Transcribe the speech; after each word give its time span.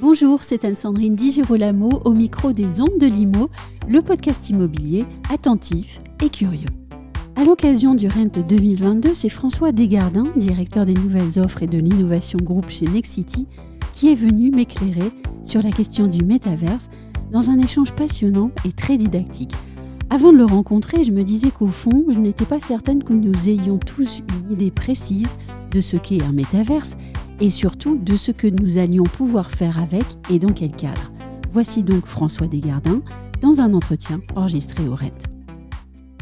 Bonjour, 0.00 0.42
c'est 0.42 0.64
Anne-Sandrine 0.64 1.14
Di 1.14 1.30
Girolamo 1.30 2.00
au 2.04 2.12
micro 2.12 2.52
des 2.52 2.80
Ondes 2.80 2.98
de 2.98 3.06
Limo, 3.06 3.50
le 3.86 4.02
podcast 4.02 4.50
immobilier 4.50 5.04
attentif 5.32 6.00
et 6.20 6.28
curieux. 6.28 6.66
À 7.36 7.44
l'occasion 7.44 7.94
du 7.94 8.08
Rent 8.08 8.42
2022, 8.48 9.14
c'est 9.14 9.28
François 9.28 9.70
Desgardins, 9.70 10.24
directeur 10.36 10.86
des 10.86 10.94
nouvelles 10.94 11.38
offres 11.38 11.62
et 11.62 11.66
de 11.66 11.78
l'innovation 11.78 12.38
groupe 12.42 12.70
chez 12.70 12.86
Nexity, 12.86 13.46
qui 13.96 14.12
est 14.12 14.14
venu 14.14 14.50
m'éclairer 14.50 15.10
sur 15.42 15.62
la 15.62 15.72
question 15.72 16.06
du 16.06 16.22
métaverse 16.22 16.90
dans 17.32 17.48
un 17.48 17.58
échange 17.58 17.94
passionnant 17.94 18.50
et 18.66 18.72
très 18.72 18.98
didactique. 18.98 19.54
Avant 20.10 20.34
de 20.34 20.36
le 20.36 20.44
rencontrer, 20.44 21.02
je 21.02 21.12
me 21.12 21.24
disais 21.24 21.50
qu'au 21.50 21.68
fond, 21.68 22.04
je 22.10 22.18
n'étais 22.18 22.44
pas 22.44 22.60
certaine 22.60 23.02
que 23.02 23.14
nous 23.14 23.48
ayons 23.48 23.78
tous 23.78 24.22
une 24.28 24.52
idée 24.52 24.70
précise 24.70 25.30
de 25.70 25.80
ce 25.80 25.96
qu'est 25.96 26.22
un 26.22 26.32
métaverse 26.32 26.98
et 27.40 27.48
surtout 27.48 27.96
de 27.96 28.16
ce 28.16 28.32
que 28.32 28.48
nous 28.48 28.76
allions 28.76 29.04
pouvoir 29.04 29.50
faire 29.50 29.80
avec 29.80 30.04
et 30.28 30.38
dans 30.38 30.52
quel 30.52 30.72
cadre. 30.72 31.10
Voici 31.50 31.82
donc 31.82 32.04
François 32.04 32.48
Desgardins 32.48 33.00
dans 33.40 33.62
un 33.62 33.72
entretien 33.72 34.20
enregistré 34.34 34.86
au 34.86 34.94
RENT. 34.94 35.35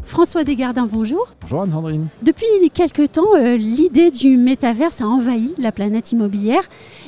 François 0.05 0.43
Desgardins, 0.43 0.87
bonjour. 0.89 1.27
Bonjour 1.41 1.63
Anne-Sandrine. 1.63 2.07
Depuis 2.21 2.45
quelque 2.73 3.05
temps, 3.07 3.35
euh, 3.35 3.57
l'idée 3.57 4.11
du 4.11 4.37
métaverse 4.37 5.01
a 5.01 5.07
envahi 5.07 5.53
la 5.57 5.71
planète 5.71 6.11
immobilière, 6.11 6.61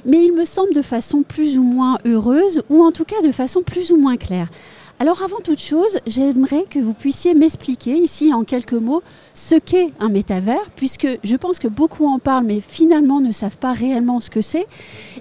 mais 0.06 0.26
il 0.26 0.34
me 0.34 0.46
semble 0.46 0.74
de 0.74 0.82
façon 0.82 1.22
plus 1.22 1.58
ou 1.58 1.64
moins 1.64 2.00
heureuse, 2.06 2.64
ou 2.70 2.84
en 2.84 2.92
tout 2.92 3.06
cas 3.06 3.22
de 3.24 3.32
façon 3.32 3.62
plus 3.62 3.92
ou 3.92 3.98
moins 3.98 4.18
claire. 4.18 4.50
Alors 5.00 5.22
avant 5.22 5.38
toute 5.44 5.62
chose, 5.62 6.00
j'aimerais 6.08 6.66
que 6.68 6.80
vous 6.80 6.94
puissiez 6.94 7.36
m'expliquer 7.36 7.96
ici 7.98 8.34
en 8.34 8.44
quelques 8.44 8.74
mots 8.74 9.04
ce 9.36 9.54
qu'est 9.54 9.94
un 10.00 10.10
métavers, 10.10 10.72
puisque 10.76 11.08
je 11.24 11.36
pense 11.36 11.60
que 11.60 11.68
beaucoup 11.68 12.08
en 12.08 12.18
parlent, 12.18 12.48
mais 12.48 12.62
finalement 12.62 13.22
ne 13.22 13.32
savent 13.32 13.58
pas 13.58 13.74
réellement 13.74 14.20
ce 14.20 14.32
que 14.32 14.42
c'est, 14.42 14.66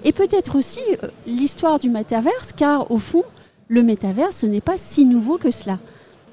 et 0.03 0.13
peut-être 0.13 0.57
aussi 0.57 0.81
euh, 1.03 1.09
l'histoire 1.27 1.77
du 1.77 1.91
métaverse, 1.91 2.53
car 2.57 2.89
au 2.89 2.97
fond, 2.97 3.23
le 3.67 3.83
métavers, 3.83 4.33
ce 4.33 4.47
n'est 4.47 4.61
pas 4.61 4.77
si 4.77 5.05
nouveau 5.05 5.37
que 5.37 5.51
cela. 5.51 5.77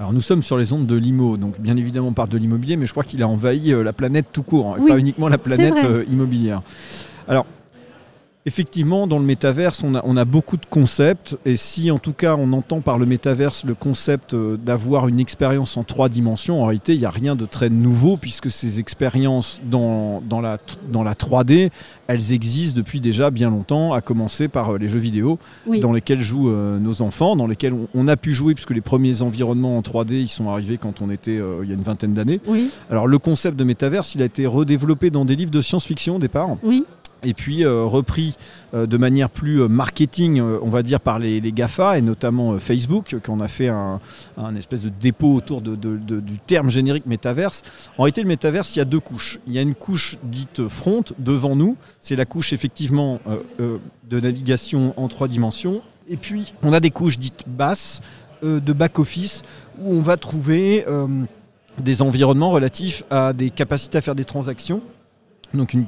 Alors 0.00 0.12
nous 0.12 0.20
sommes 0.20 0.42
sur 0.42 0.59
les 0.59 0.73
ondes 0.73 0.87
de 0.87 0.97
l'IMO, 0.97 1.37
donc 1.37 1.61
bien 1.61 1.77
évidemment 1.77 2.09
on 2.09 2.12
parle 2.12 2.28
de 2.28 2.39
l'immobilier, 2.39 2.77
mais 2.77 2.87
je 2.87 2.91
crois 2.91 3.05
qu'il 3.05 3.23
a 3.23 3.28
envahi 3.28 3.73
euh, 3.73 3.84
la 3.84 3.92
planète 3.92 4.27
tout 4.33 4.42
court, 4.42 4.75
hein, 4.75 4.84
et 4.84 4.89
pas 4.89 4.98
uniquement 4.98 5.28
la 5.28 5.39
planète 5.39 5.84
euh, 5.84 6.05
immobilière. 6.09 6.62
Alors 7.28 7.47
Effectivement, 8.47 9.06
dans 9.06 9.19
le 9.19 9.25
métaverse, 9.25 9.83
on 9.84 10.17
a, 10.17 10.25
beaucoup 10.27 10.59
de 10.59 10.67
concepts. 10.69 11.39
Et 11.47 11.56
si, 11.56 11.91
en 11.91 11.98
tout 11.98 12.12
cas, 12.12 12.37
on 12.39 12.53
entend 12.53 12.83
par 12.83 12.98
le 12.98 13.06
métaverse 13.06 13.64
le 13.64 13.73
concept 13.73 14.34
euh, 14.34 14.59
d'avoir 14.59 15.09
une 15.09 15.19
expérience 15.19 15.78
en 15.78 15.84
trois 15.84 16.11
dimensions, 16.11 16.62
en 16.62 16.67
réalité, 16.67 16.92
il 16.92 16.98
n'y 16.98 17.06
a 17.06 17.11
rien 17.11 17.36
de 17.36 17.47
très 17.47 17.70
nouveau, 17.70 18.19
puisque 18.19 18.51
ces 18.51 18.81
expériences 18.81 19.62
dans, 19.64 20.20
la, 20.42 20.59
dans 20.91 21.03
la 21.03 21.14
3D, 21.14 21.70
elles 22.06 22.34
existent 22.34 22.77
depuis 22.77 23.01
déjà 23.01 23.31
bien 23.31 23.48
longtemps, 23.48 23.95
à 23.95 24.03
commencer 24.03 24.48
par 24.48 24.75
euh, 24.75 24.79
les 24.79 24.89
jeux 24.89 25.01
vidéo, 25.01 25.39
dans 25.81 25.92
lesquels 25.92 26.20
jouent 26.20 26.51
euh, 26.51 26.79
nos 26.79 27.01
enfants, 27.01 27.36
dans 27.36 27.47
lesquels 27.47 27.75
on, 27.95 28.08
a 28.08 28.17
pu 28.19 28.34
jouer, 28.34 28.53
puisque 28.53 28.73
les 28.73 28.83
premiers 28.83 29.23
environnements 29.23 29.79
en 29.79 29.81
3D, 29.81 30.17
ils 30.17 30.29
sont 30.29 30.51
arrivés 30.51 30.77
quand 30.77 31.01
on 31.01 31.08
était 31.08 31.36
il 31.62 31.69
y 31.69 31.73
a 31.73 31.75
une 31.75 31.83
vingtaine 31.83 32.12
d'années. 32.12 32.42
Alors, 32.91 33.06
le 33.06 33.17
concept 33.17 33.58
de 33.58 33.64
métaverse, 33.64 34.14
il 34.14 34.20
a 34.20 34.27
été 34.27 34.47
redéveloppé 34.47 35.08
dans 35.08 35.25
des 35.25 35.34
livres 35.34 35.51
de 35.51 35.62
science-fiction 35.62 36.17
au 36.17 36.19
départ. 36.19 36.51
Oui 36.62 36.84
et 37.25 37.34
puis 37.34 37.64
euh, 37.64 37.84
repris 37.84 38.36
euh, 38.75 38.86
de 38.86 38.97
manière 38.97 39.30
plus 39.30 39.62
euh, 39.62 39.69
marketing, 39.69 40.41
on 40.41 40.69
va 40.69 40.83
dire, 40.83 41.00
par 41.00 41.19
les, 41.19 41.41
GAFA 41.41 41.98
et 41.98 42.03
notamment 42.03 42.58
Facebook, 42.58 43.17
qu'on 43.25 43.41
a 43.41 43.48
fait 43.48 43.69
un, 43.69 44.00
espèce 44.56 44.83
de 44.83 44.89
dépôt 44.89 45.34
autour 45.34 45.61
du 45.61 46.39
terme 46.47 46.69
générique 46.69 47.06
métaverse. 47.06 47.62
En 47.98 48.02
réalité, 48.02 48.23
le 48.23 48.29
métaverse, 48.29 48.74
il 48.74 48.80
y 48.80 48.83
a 48.83 48.85
deux 48.85 49.01
couches. 49.01 49.39
Il 49.46 49.52
y 49.52 49.58
a 49.58 49.62
une 49.62 49.74
couche 49.74 50.18
dite 50.24 50.68
front 50.68 51.05
devant 51.18 51.55
nous, 51.55 51.77
c'est 52.01 52.17
la 52.17 52.24
couche 52.24 52.52
effectivement 52.52 53.20
de 53.58 54.20
navigation 54.20 54.95
en 54.96 55.06
trois 55.08 55.29
dimensions. 55.29 55.83
Et 56.08 56.17
puis, 56.17 56.52
on 56.62 56.73
a 56.73 56.80
des 56.80 56.91
couches 56.91 57.18
dites 57.18 57.45
basses 57.46 58.01
de 58.42 58.73
back-office 58.73 59.42
où 59.79 59.92
on 59.92 60.01
va 60.01 60.17
trouver 60.17 60.85
des 61.79 62.02
environnements 62.02 62.51
relatifs 62.51 63.05
à 63.11 63.33
des 63.33 63.51
capacités 63.51 63.98
à 63.98 64.01
faire 64.01 64.14
des 64.14 64.24
transactions. 64.24 64.83
Donc 65.52 65.73
une, 65.73 65.86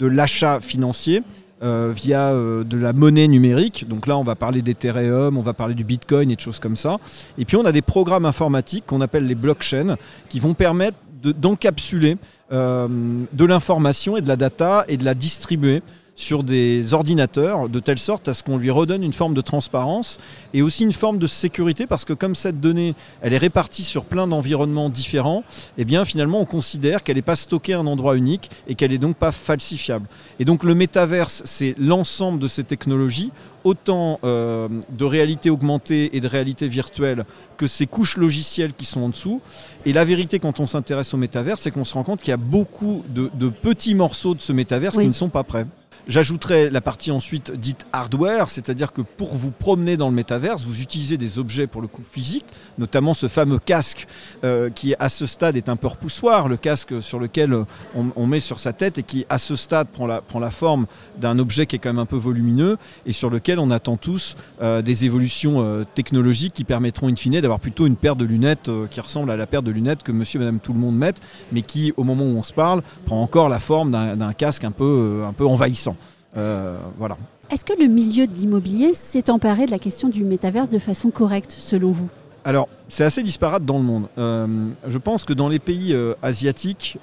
de 0.00 0.06
l'achat 0.06 0.58
financier. 0.58 1.22
Euh, 1.62 1.92
via 1.94 2.30
euh, 2.30 2.64
de 2.64 2.78
la 2.78 2.94
monnaie 2.94 3.28
numérique. 3.28 3.86
Donc 3.86 4.06
là, 4.06 4.16
on 4.16 4.24
va 4.24 4.34
parler 4.34 4.62
d'Ethereum, 4.62 5.36
on 5.36 5.42
va 5.42 5.52
parler 5.52 5.74
du 5.74 5.84
Bitcoin 5.84 6.30
et 6.30 6.36
de 6.36 6.40
choses 6.40 6.58
comme 6.58 6.74
ça. 6.74 6.96
Et 7.36 7.44
puis, 7.44 7.58
on 7.58 7.66
a 7.66 7.70
des 7.70 7.82
programmes 7.82 8.24
informatiques 8.24 8.86
qu'on 8.86 9.02
appelle 9.02 9.26
les 9.26 9.34
blockchains 9.34 9.98
qui 10.30 10.40
vont 10.40 10.54
permettre 10.54 10.96
d'encapsuler 11.22 12.16
euh, 12.50 12.88
de 13.30 13.44
l'information 13.44 14.16
et 14.16 14.22
de 14.22 14.28
la 14.28 14.36
data 14.36 14.86
et 14.88 14.96
de 14.96 15.04
la 15.04 15.12
distribuer 15.12 15.82
sur 16.14 16.42
des 16.42 16.94
ordinateurs 16.94 17.68
de 17.68 17.80
telle 17.80 17.98
sorte 17.98 18.28
à 18.28 18.34
ce 18.34 18.42
qu'on 18.42 18.58
lui 18.58 18.70
redonne 18.70 19.02
une 19.02 19.12
forme 19.12 19.34
de 19.34 19.40
transparence 19.40 20.18
et 20.54 20.62
aussi 20.62 20.84
une 20.84 20.92
forme 20.92 21.18
de 21.18 21.26
sécurité 21.26 21.86
parce 21.86 22.04
que 22.04 22.12
comme 22.12 22.34
cette 22.34 22.60
donnée 22.60 22.94
elle 23.22 23.32
est 23.32 23.38
répartie 23.38 23.84
sur 23.84 24.04
plein 24.04 24.26
d'environnements 24.26 24.90
différents, 24.90 25.44
et 25.78 25.82
eh 25.82 25.84
bien 25.84 26.04
finalement 26.04 26.40
on 26.40 26.44
considère 26.44 27.02
qu'elle 27.02 27.16
n'est 27.16 27.22
pas 27.22 27.36
stockée 27.36 27.74
à 27.74 27.78
un 27.78 27.86
endroit 27.86 28.16
unique 28.16 28.50
et 28.68 28.74
qu'elle 28.74 28.90
n'est 28.90 28.98
donc 28.98 29.16
pas 29.16 29.32
falsifiable. 29.32 30.06
Et 30.38 30.44
donc 30.44 30.64
le 30.64 30.74
métaverse 30.74 31.42
c'est 31.44 31.74
l'ensemble 31.78 32.38
de 32.38 32.48
ces 32.48 32.64
technologies 32.64 33.30
autant 33.64 34.20
euh, 34.24 34.68
de 34.90 35.04
réalité 35.04 35.50
augmentée 35.50 36.16
et 36.16 36.20
de 36.20 36.26
réalité 36.26 36.68
virtuelle 36.68 37.24
que 37.56 37.66
ces 37.66 37.86
couches 37.86 38.16
logicielles 38.16 38.72
qui 38.72 38.84
sont 38.84 39.02
en 39.02 39.08
dessous. 39.08 39.40
Et 39.84 39.92
la 39.92 40.04
vérité 40.04 40.38
quand 40.38 40.60
on 40.60 40.66
s'intéresse 40.66 41.12
au 41.14 41.16
métaverse, 41.16 41.60
c'est 41.62 41.70
qu'on 41.70 41.84
se 41.84 41.94
rend 41.94 42.04
compte 42.04 42.20
qu'il 42.20 42.30
y 42.30 42.34
a 42.34 42.38
beaucoup 42.38 43.04
de, 43.08 43.48
petits 43.48 43.94
morceaux 43.94 44.34
de 44.34 44.40
ce 44.40 44.52
métaverse 44.52 44.96
qui 44.98 45.06
ne 45.06 45.12
sont 45.12 45.28
pas 45.28 45.44
prêts. 45.44 45.66
J'ajouterai 46.08 46.70
la 46.70 46.80
partie 46.80 47.10
ensuite 47.10 47.52
dite 47.52 47.86
hardware, 47.92 48.50
c'est-à-dire 48.50 48.92
que 48.92 49.02
pour 49.02 49.34
vous 49.34 49.50
promener 49.50 49.96
dans 49.96 50.08
le 50.08 50.14
métaverse, 50.14 50.64
vous 50.64 50.82
utilisez 50.82 51.18
des 51.18 51.38
objets 51.38 51.66
pour 51.66 51.82
le 51.82 51.88
coup 51.88 52.02
physique, 52.02 52.46
notamment 52.78 53.14
ce 53.14 53.28
fameux 53.28 53.58
casque 53.58 54.06
euh, 54.42 54.70
qui 54.70 54.94
à 54.98 55.08
ce 55.08 55.26
stade 55.26 55.56
est 55.56 55.68
un 55.68 55.76
peu 55.76 55.88
repoussoir, 55.88 56.48
le 56.48 56.56
casque 56.56 57.02
sur 57.02 57.18
lequel 57.18 57.54
on, 57.94 58.26
met 58.26 58.40
sur 58.40 58.58
sa 58.58 58.72
tête 58.72 58.98
et 58.98 59.02
qui 59.02 59.26
à 59.28 59.38
ce 59.38 59.56
stade 59.56 59.88
prend 59.88 60.06
la, 60.06 60.20
prend 60.20 60.38
la 60.40 60.50
forme 60.50 60.86
d'un 61.18 61.38
objet 61.38 61.66
qui 61.66 61.76
est 61.76 61.78
quand 61.78 61.90
même 61.90 61.98
un 61.98 62.06
peu 62.06 62.16
volumineux 62.16 62.76
et 63.06 63.12
sur 63.12 63.28
lequel 63.28 63.58
on 63.58 63.70
attend 63.70 63.96
tous 63.96 64.36
euh, 64.62 64.82
des 64.82 65.04
évolutions 65.04 65.62
euh, 65.62 65.84
technologiques 65.94 66.54
qui 66.54 66.64
permettront 66.64 67.08
in 67.08 67.16
fine 67.16 67.40
d'avoir 67.40 67.60
plutôt 67.60 67.86
une 67.86 67.96
paire 67.96 68.16
de 68.16 68.24
lunettes 68.24 68.70
qui 68.90 69.00
ressemble 69.00 69.30
à 69.30 69.36
la 69.36 69.46
paire 69.46 69.62
de 69.62 69.70
lunettes 69.70 70.02
que 70.02 70.12
monsieur 70.12 70.38
et 70.38 70.44
madame 70.44 70.60
tout 70.60 70.72
le 70.72 70.78
monde 70.78 70.96
mettent, 70.96 71.20
mais 71.52 71.62
qui 71.62 71.92
au 71.96 72.04
moment 72.04 72.24
où 72.24 72.38
on 72.38 72.42
se 72.42 72.52
parle 72.52 72.82
prend 73.04 73.20
encore 73.22 73.48
la 73.48 73.58
forme 73.58 73.90
d'un 73.90 74.32
casque 74.32 74.64
un 74.64 74.70
peu, 74.70 75.22
un 75.26 75.32
peu 75.32 75.46
envahissant. 75.46 75.96
Euh, 76.36 76.78
voilà. 76.98 77.16
Est-ce 77.50 77.64
que 77.64 77.72
le 77.78 77.88
milieu 77.88 78.26
de 78.26 78.34
l'immobilier 78.34 78.92
s'est 78.92 79.30
emparé 79.30 79.66
de 79.66 79.70
la 79.70 79.78
question 79.78 80.08
du 80.08 80.24
métaverse 80.24 80.68
de 80.68 80.78
façon 80.78 81.10
correcte, 81.10 81.52
selon 81.52 81.92
vous? 81.92 82.08
Alors, 82.42 82.68
c'est 82.88 83.04
assez 83.04 83.22
disparate 83.22 83.66
dans 83.66 83.76
le 83.76 83.84
monde. 83.84 84.06
Euh, 84.16 84.46
je 84.86 84.96
pense 84.96 85.26
que 85.26 85.34
dans 85.34 85.48
les 85.50 85.58
pays 85.58 85.92
euh, 85.92 86.14
asiatiques 86.22 86.96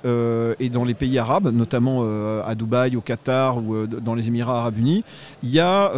et 0.60 0.70
dans 0.70 0.84
les 0.84 0.96
pays 0.96 1.20
arabes, 1.20 1.54
notamment 1.54 2.04
à 2.44 2.56
Dubaï, 2.56 2.96
au 2.96 3.02
Qatar 3.02 3.58
ou 3.58 3.86
dans 3.86 4.16
les 4.16 4.30
Émirats 4.30 4.62
arabes 4.62 4.80
unis, 4.80 5.04
il 5.44 5.50
y, 5.50 5.60
a, 5.60 5.92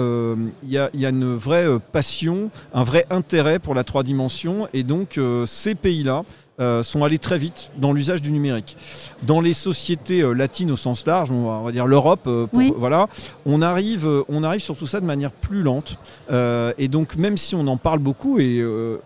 y, 0.67 0.77
a, 0.77 1.09
une 1.09 1.35
vraie 1.35 1.67
passion, 1.93 2.49
un 2.73 2.83
vrai 2.83 3.05
intérêt 3.09 3.59
pour 3.59 3.75
la 3.75 3.85
trois 3.85 4.03
dimensions. 4.03 4.67
Et 4.73 4.83
donc, 4.83 5.17
ces 5.45 5.75
pays-là 5.75 6.23
euh, 6.59 6.83
sont 6.83 7.05
allés 7.05 7.19
très 7.19 7.37
vite 7.37 7.71
dans 7.77 7.93
l'usage 7.93 8.21
du 8.21 8.31
numérique. 8.31 8.75
Dans 9.23 9.39
les 9.39 9.53
sociétés 9.53 10.19
euh, 10.19 10.33
latines 10.33 10.71
au 10.71 10.75
sens 10.75 11.05
large, 11.05 11.31
on 11.31 11.63
va, 11.63 11.71
dire 11.71 11.87
l'Europe, 11.87 12.27
euh, 12.27 12.47
voilà, 12.75 13.07
on 13.45 13.61
arrive, 13.61 14.05
on 14.27 14.43
arrive 14.43 14.59
sur 14.59 14.75
tout 14.75 14.85
ça 14.85 14.99
de 14.99 15.05
manière 15.05 15.31
plus 15.31 15.63
lente. 15.63 15.97
et 16.29 16.87
donc 16.89 17.15
même 17.15 17.37
si 17.37 17.55
on 17.55 17.65
en 17.67 17.77
parle 17.77 17.99
beaucoup, 17.99 18.39
et 18.39 18.61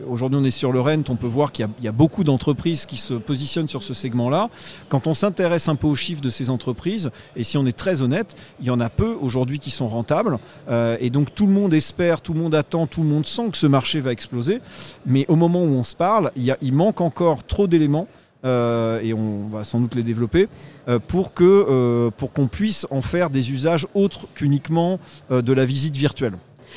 aujourd'hui 0.10 0.40
on 0.42 0.44
est 0.44 0.52
sur 0.52 0.72
le 0.72 0.82
Rent, 0.82 1.04
on 1.10 1.16
peut 1.16 1.28
voir 1.28 1.52
qu'il 1.52 1.68
y, 1.82 1.88
a 1.88 1.92
beaucoup 1.92 2.24
d'entreprises 2.24 2.88
qui 2.88 2.98
se 2.98 3.14
positionnent 3.14 3.68
sur 3.68 3.84
ce 3.84 3.94
segment-là. 3.94 4.50
Quand 4.90 5.06
on 5.06 5.14
s'intéresse 5.14 5.68
un 5.68 5.76
peu 5.76 5.88
aux 5.88 5.96
chiffres 5.96 6.22
de 6.22 6.30
ces 6.30 6.50
entreprises, 6.50 7.12
et 7.36 7.44
si 7.44 7.58
on 7.58 7.66
est 7.66 7.78
très 7.78 8.02
honnête, 8.02 8.36
il 8.62 8.66
y 8.66 8.72
en 8.72 8.80
a 8.80 8.90
peu 8.90 9.16
aujourd'hui 9.22 9.60
qui 9.60 9.70
sont 9.70 9.88
rentables. 9.88 10.40
et 11.00 11.10
donc 11.12 11.36
tout 11.36 11.46
le 11.46 11.54
monde 11.54 11.74
espère, 11.74 12.22
tout 12.22 12.34
le 12.34 12.40
monde 12.40 12.56
attend, 12.56 12.88
tout 12.88 13.04
le 13.04 13.10
monde 13.10 13.26
sent 13.26 13.50
que 13.52 13.58
ce 13.58 13.68
marché 13.68 14.00
va 14.00 14.12
exploser. 14.12 14.60
Mais 15.06 15.26
au 15.28 15.36
moment 15.36 15.62
où 15.62 15.76
on 15.76 15.84
se 15.84 15.96
parle, 15.96 16.32
il, 16.36 16.56
il 16.62 16.74
manque 16.74 17.02
encore 17.02 17.43
trop 17.48 17.68
d'éléments. 17.68 18.08
Euh, 18.46 19.00
et 19.02 19.14
on 19.14 19.48
va 19.48 19.64
sans 19.64 19.80
doute 19.80 19.96
les 19.96 20.04
développer, 20.04 20.50
euh, 20.90 21.00
pour 21.00 21.32
euh, 21.40 22.12
pour 22.12 22.34
qu'on 22.34 22.48
puisse 22.48 22.86
en 22.92 23.02
faire 23.02 23.30
des 23.30 23.54
usages 23.54 23.88
autres 23.94 24.28
qu'uniquement 24.36 25.00
de 25.30 25.54
la 25.54 25.66
visite 25.66 25.96
virtuelle. 25.96 26.34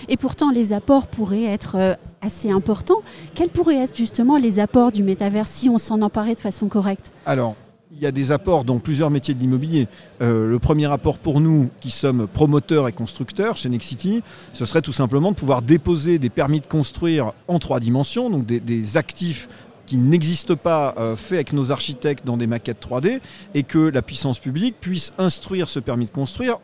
Et 0.08 0.16
pourtant, 0.16 0.50
les 0.50 0.72
apports 0.72 1.06
pourraient 1.06 1.44
être 1.44 1.98
assez 2.20 2.50
importants. 2.50 3.02
Quels 3.34 3.48
pourraient 3.48 3.82
être 3.82 3.96
justement 3.96 4.36
les 4.36 4.60
apports 4.60 4.92
du 4.92 5.02
métavers 5.02 5.46
si 5.46 5.68
on 5.68 5.78
s'en 5.78 6.02
emparait 6.02 6.34
de 6.34 6.40
façon 6.40 6.68
correcte? 6.68 7.10
Alors, 7.24 7.56
il 7.96 8.02
y 8.02 8.06
a 8.06 8.12
des 8.12 8.30
apports 8.30 8.64
dans 8.64 8.78
plusieurs 8.78 9.10
métiers 9.10 9.34
de 9.34 9.40
l'immobilier. 9.40 9.88
Euh, 10.20 10.48
le 10.48 10.58
premier 10.58 10.90
apport 10.90 11.18
pour 11.18 11.40
nous, 11.40 11.70
qui 11.80 11.90
sommes 11.90 12.26
promoteurs 12.26 12.88
et 12.88 12.92
constructeurs 12.92 13.56
chez 13.56 13.68
Nexity, 13.68 14.22
ce 14.52 14.66
serait 14.66 14.82
tout 14.82 14.92
simplement 14.92 15.30
de 15.30 15.36
pouvoir 15.36 15.62
déposer 15.62 16.18
des 16.18 16.28
permis 16.28 16.60
de 16.60 16.66
construire 16.66 17.32
en 17.48 17.58
trois 17.58 17.80
dimensions, 17.80 18.28
donc 18.28 18.44
des, 18.44 18.96
actifs 18.96 19.48
qui 19.86 19.96
n'existent 19.96 20.56
pas 20.56 20.94
euh, 20.98 21.16
faits 21.16 21.32
avec 21.32 21.52
nos 21.52 21.72
architectes 21.72 22.26
dans 22.26 22.36
des 22.36 22.46
maquettes 22.46 22.84
3D, 22.84 23.20
et 23.54 23.62
que 23.62 23.78
la 23.78 24.02
puissance 24.02 24.38
publique 24.38 24.76
puisse 24.80 25.12
instruire 25.18 25.68
ce 25.68 25.80
permis 25.80 26.06
de 26.06 26.10
construire 26.10 26.58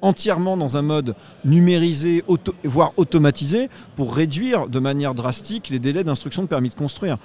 entièrement 0.00 0.56
dans 0.56 0.76
un 0.76 0.82
mode 0.82 1.14
numérisé, 1.44 2.22
voire 2.62 2.92
automatisé, 2.98 3.70
pour 3.96 4.14
réduire 4.14 4.68
de 4.68 4.78
manière 4.78 5.14
drastique 5.14 5.70
les 5.70 5.78
délais 5.78 6.04
d'instruction 6.04 6.42
de 6.42 6.48
permis 6.48 6.68
de 6.68 6.74
construire. 6.74 7.16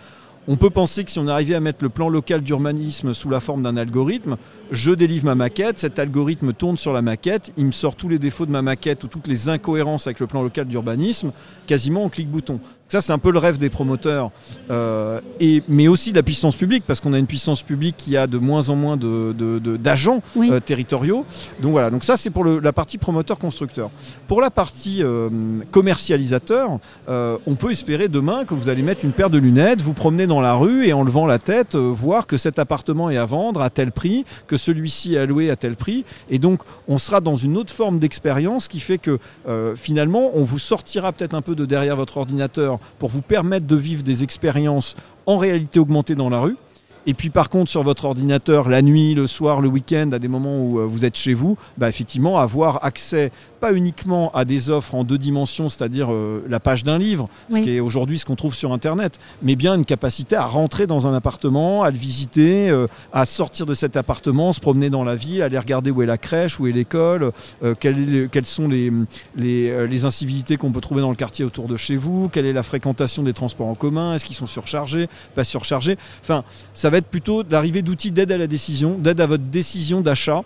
On 0.47 0.55
peut 0.55 0.69
penser 0.69 1.03
que 1.03 1.11
si 1.11 1.19
on 1.19 1.27
arrivait 1.27 1.55
à 1.55 1.59
mettre 1.59 1.83
le 1.83 1.89
plan 1.89 2.09
local 2.09 2.41
d'urbanisme 2.41 3.13
sous 3.13 3.29
la 3.29 3.39
forme 3.39 3.61
d'un 3.61 3.77
algorithme, 3.77 4.37
je 4.71 4.91
délivre 4.91 5.25
ma 5.25 5.35
maquette, 5.35 5.77
cet 5.77 5.99
algorithme 5.99 6.53
tourne 6.53 6.77
sur 6.77 6.93
la 6.93 7.01
maquette, 7.01 7.51
il 7.57 7.65
me 7.65 7.71
sort 7.71 7.95
tous 7.95 8.09
les 8.09 8.17
défauts 8.17 8.45
de 8.45 8.51
ma 8.51 8.61
maquette 8.61 9.03
ou 9.03 9.07
toutes 9.07 9.27
les 9.27 9.49
incohérences 9.49 10.07
avec 10.07 10.19
le 10.19 10.27
plan 10.27 10.41
local 10.41 10.65
d'urbanisme, 10.65 11.33
quasiment 11.67 12.05
en 12.05 12.09
clic-bouton. 12.09 12.59
Ça, 12.91 13.01
c'est 13.01 13.13
un 13.13 13.19
peu 13.19 13.31
le 13.31 13.37
rêve 13.37 13.59
des 13.59 13.69
promoteurs, 13.69 14.31
euh, 14.71 15.21
et, 15.39 15.61
mais 15.67 15.87
aussi 15.87 16.09
de 16.09 16.15
la 16.15 16.23
puissance 16.23 16.55
publique, 16.55 16.83
parce 16.87 16.99
qu'on 17.01 17.13
a 17.13 17.19
une 17.19 17.27
puissance 17.27 17.61
publique 17.61 17.95
qui 17.95 18.17
a 18.17 18.25
de 18.25 18.39
moins 18.39 18.69
en 18.69 18.75
moins 18.75 18.97
d'agents 18.97 20.23
de, 20.35 20.39
de, 20.39 20.53
euh, 20.53 20.59
territoriaux. 20.59 21.23
Donc 21.59 21.73
voilà, 21.73 21.91
donc 21.91 22.03
ça, 22.03 22.17
c'est 22.17 22.31
pour 22.31 22.43
le, 22.43 22.57
la 22.57 22.73
partie 22.73 22.97
promoteur-constructeur. 22.97 23.91
Pour 24.27 24.41
la 24.41 24.49
partie 24.49 25.03
euh, 25.03 25.29
commercialisateur, 25.69 26.79
on 27.07 27.55
peut 27.55 27.69
espérer 27.69 28.07
demain 28.07 28.43
que 28.43 28.55
vous 28.55 28.69
allez 28.69 28.81
mettre 28.81 29.05
une 29.05 29.11
paire 29.11 29.29
de 29.29 29.37
lunettes, 29.37 29.81
vous 29.83 29.93
promener 29.93 30.25
dans 30.25 30.41
la 30.41 30.55
rue 30.55 30.87
et 30.87 30.93
en 30.93 31.03
levant 31.03 31.27
la 31.27 31.37
tête, 31.37 31.75
voir 31.75 32.25
que 32.25 32.37
cet 32.37 32.57
appartement 32.57 33.11
est 33.11 33.17
à 33.17 33.25
vendre 33.25 33.61
à 33.61 33.69
tel 33.69 33.91
prix, 33.91 34.25
que 34.47 34.57
celui-ci 34.57 35.13
est 35.13 35.19
alloué 35.19 35.51
à 35.51 35.55
tel 35.55 35.75
prix. 35.75 36.05
Et 36.31 36.39
donc, 36.39 36.63
on 36.87 36.97
sera 36.97 37.21
dans 37.21 37.35
une 37.35 37.55
autre 37.55 37.71
forme 37.71 37.99
d'expérience 37.99 38.67
qui 38.67 38.79
fait 38.79 38.97
que 38.97 39.19
finalement, 39.75 40.31
on 40.33 40.43
vous 40.43 40.59
sortira 40.59 41.11
peut-être 41.11 41.35
un 41.35 41.41
peu 41.41 41.53
de 41.53 41.65
derrière 41.65 41.95
votre 41.95 42.17
ordinateur 42.17 42.78
pour 42.97 43.09
vous 43.09 43.21
permettre 43.21 43.67
de 43.67 43.75
vivre 43.75 44.03
des 44.03 44.23
expériences 44.23 44.95
en 45.25 45.37
réalité 45.37 45.79
augmentée 45.79 46.15
dans 46.15 46.29
la 46.29 46.39
rue. 46.39 46.57
Et 47.05 47.13
puis 47.13 47.29
par 47.29 47.49
contre 47.49 47.69
sur 47.69 47.83
votre 47.83 48.05
ordinateur 48.05 48.69
la 48.69 48.81
nuit, 48.81 49.13
le 49.13 49.27
soir, 49.27 49.61
le 49.61 49.67
week-end, 49.67 50.11
à 50.11 50.19
des 50.19 50.27
moments 50.27 50.59
où 50.59 50.79
euh, 50.79 50.85
vous 50.85 51.05
êtes 51.05 51.15
chez 51.15 51.33
vous, 51.33 51.57
bah, 51.77 51.89
effectivement 51.89 52.39
avoir 52.39 52.83
accès 52.83 53.31
pas 53.59 53.73
uniquement 53.73 54.31
à 54.33 54.45
des 54.45 54.69
offres 54.69 54.95
en 54.95 55.03
deux 55.03 55.17
dimensions, 55.17 55.69
c'est-à-dire 55.69 56.11
euh, 56.11 56.43
la 56.49 56.59
page 56.59 56.83
d'un 56.83 56.97
livre, 56.97 57.29
ce 57.51 57.59
qui 57.59 57.75
est 57.75 57.79
aujourd'hui 57.79 58.17
ce 58.17 58.25
qu'on 58.25 58.35
trouve 58.35 58.55
sur 58.55 58.71
Internet, 58.71 59.19
mais 59.41 59.55
bien 59.55 59.75
une 59.75 59.85
capacité 59.85 60.35
à 60.35 60.45
rentrer 60.45 60.87
dans 60.87 61.07
un 61.07 61.13
appartement, 61.13 61.83
à 61.83 61.91
le 61.91 61.97
visiter, 61.97 62.69
euh, 62.69 62.87
à 63.13 63.25
sortir 63.25 63.65
de 63.65 63.73
cet 63.73 63.97
appartement, 63.97 64.53
se 64.53 64.59
promener 64.61 64.89
dans 64.89 65.03
la 65.03 65.15
ville, 65.15 65.41
aller 65.41 65.59
regarder 65.59 65.91
où 65.91 66.01
est 66.01 66.05
la 66.05 66.17
crèche, 66.17 66.59
où 66.59 66.67
est 66.67 66.71
l'école, 66.71 67.31
euh, 67.63 67.75
quelles, 67.79 68.45
sont 68.45 68.67
les, 68.67 68.91
les, 69.35 70.05
incivilités 70.05 70.55
qu'on 70.55 70.71
peut 70.71 70.81
trouver 70.81 71.01
dans 71.01 71.09
le 71.09 71.15
quartier 71.15 71.43
autour 71.43 71.67
de 71.67 71.75
chez 71.75 71.95
vous, 71.95 72.29
quelle 72.29 72.45
est 72.45 72.53
la 72.53 72.63
fréquentation 72.63 73.23
des 73.23 73.33
transports 73.33 73.67
en 73.67 73.75
commun, 73.75 74.15
est-ce 74.15 74.25
qu'ils 74.25 74.35
sont 74.35 74.47
surchargés, 74.47 75.09
pas 75.35 75.43
surchargés. 75.43 75.97
Enfin, 76.21 76.43
ça 76.73 76.88
va 76.89 76.97
être 76.97 77.07
plutôt 77.07 77.43
l'arrivée 77.49 77.81
d'outils 77.81 78.11
d'aide 78.11 78.31
à 78.31 78.37
la 78.37 78.47
décision, 78.47 78.97
d'aide 78.97 79.21
à 79.21 79.27
votre 79.27 79.43
décision 79.43 80.01
d'achat 80.01 80.43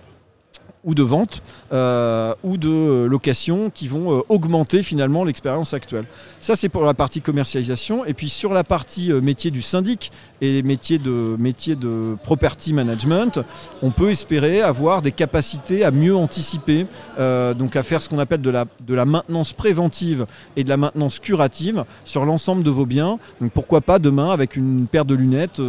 ou 0.84 0.96
de 0.96 1.04
vente 1.04 1.42
euh, 1.72 2.34
ou 2.44 2.58
de 2.58 3.06
location 3.06 3.70
qui 3.74 3.88
vont 3.88 4.18
euh, 4.18 4.22
augmenter 4.30 4.84
finalement 4.84 5.24
l'expérience 5.24 5.74
actuelle. 5.74 6.06
Ça 6.40 6.56
c'est 6.56 6.70
pour 6.70 6.84
la 6.84 6.94
partie 6.94 7.22
commercialisation 7.22 8.06
et 8.06 8.14
puis 8.14 8.30
sur 8.30 8.54
la 8.54 8.64
partie 8.64 9.12
euh, 9.12 9.22
métier 9.22 9.52
du 9.52 9.62
syndic 9.62 10.12
et 10.42 10.62
métier 10.62 11.00
de, 11.00 11.36
métier 11.40 11.76
de 11.76 12.18
property 12.24 12.74
management, 12.74 13.40
on 13.82 13.92
peut 13.92 14.12
espérer 14.12 14.62
avoir 14.62 15.02
des 15.02 15.12
capacités 15.12 15.86
à 15.86 15.92
mieux 15.92 16.16
anticiper, 16.16 16.86
donc 17.18 17.78
à 17.78 17.84
faire 17.84 18.02
ce 18.02 18.10
qu'on 18.10 18.20
appelle 18.20 18.42
de 18.42 18.50
la, 18.50 18.66
de 18.86 18.94
la 18.94 19.06
maintenance 19.06 19.54
préventive 19.54 20.26
et 20.58 20.66
de 20.66 20.70
la 20.70 20.76
maintenance 20.76 21.20
curative 21.20 21.86
sur 22.04 22.26
l'ensemble 22.26 22.64
de 22.64 22.70
vos 22.70 22.86
biens. 22.86 23.20
Donc 23.40 23.52
pourquoi 23.54 23.80
pas 23.80 24.00
demain 24.00 24.32
avec 24.32 24.58
une 24.58 24.86
paire 24.88 25.06
de 25.06 25.16
lunettes 25.16 25.62